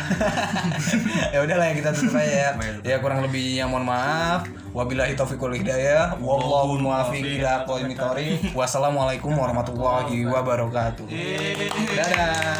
[1.34, 2.52] ya udahlah ya kita tutup aja ya.
[2.82, 4.50] Ya kurang lebihnya mohon maaf.
[4.74, 6.18] Wabillahi taufiq wal hidayah.
[6.18, 11.06] Wallahu muwaffiq ila aqwamit thoriq wassalamualaikum warahmatullahi wabarakatuh.
[11.96, 12.58] Dadah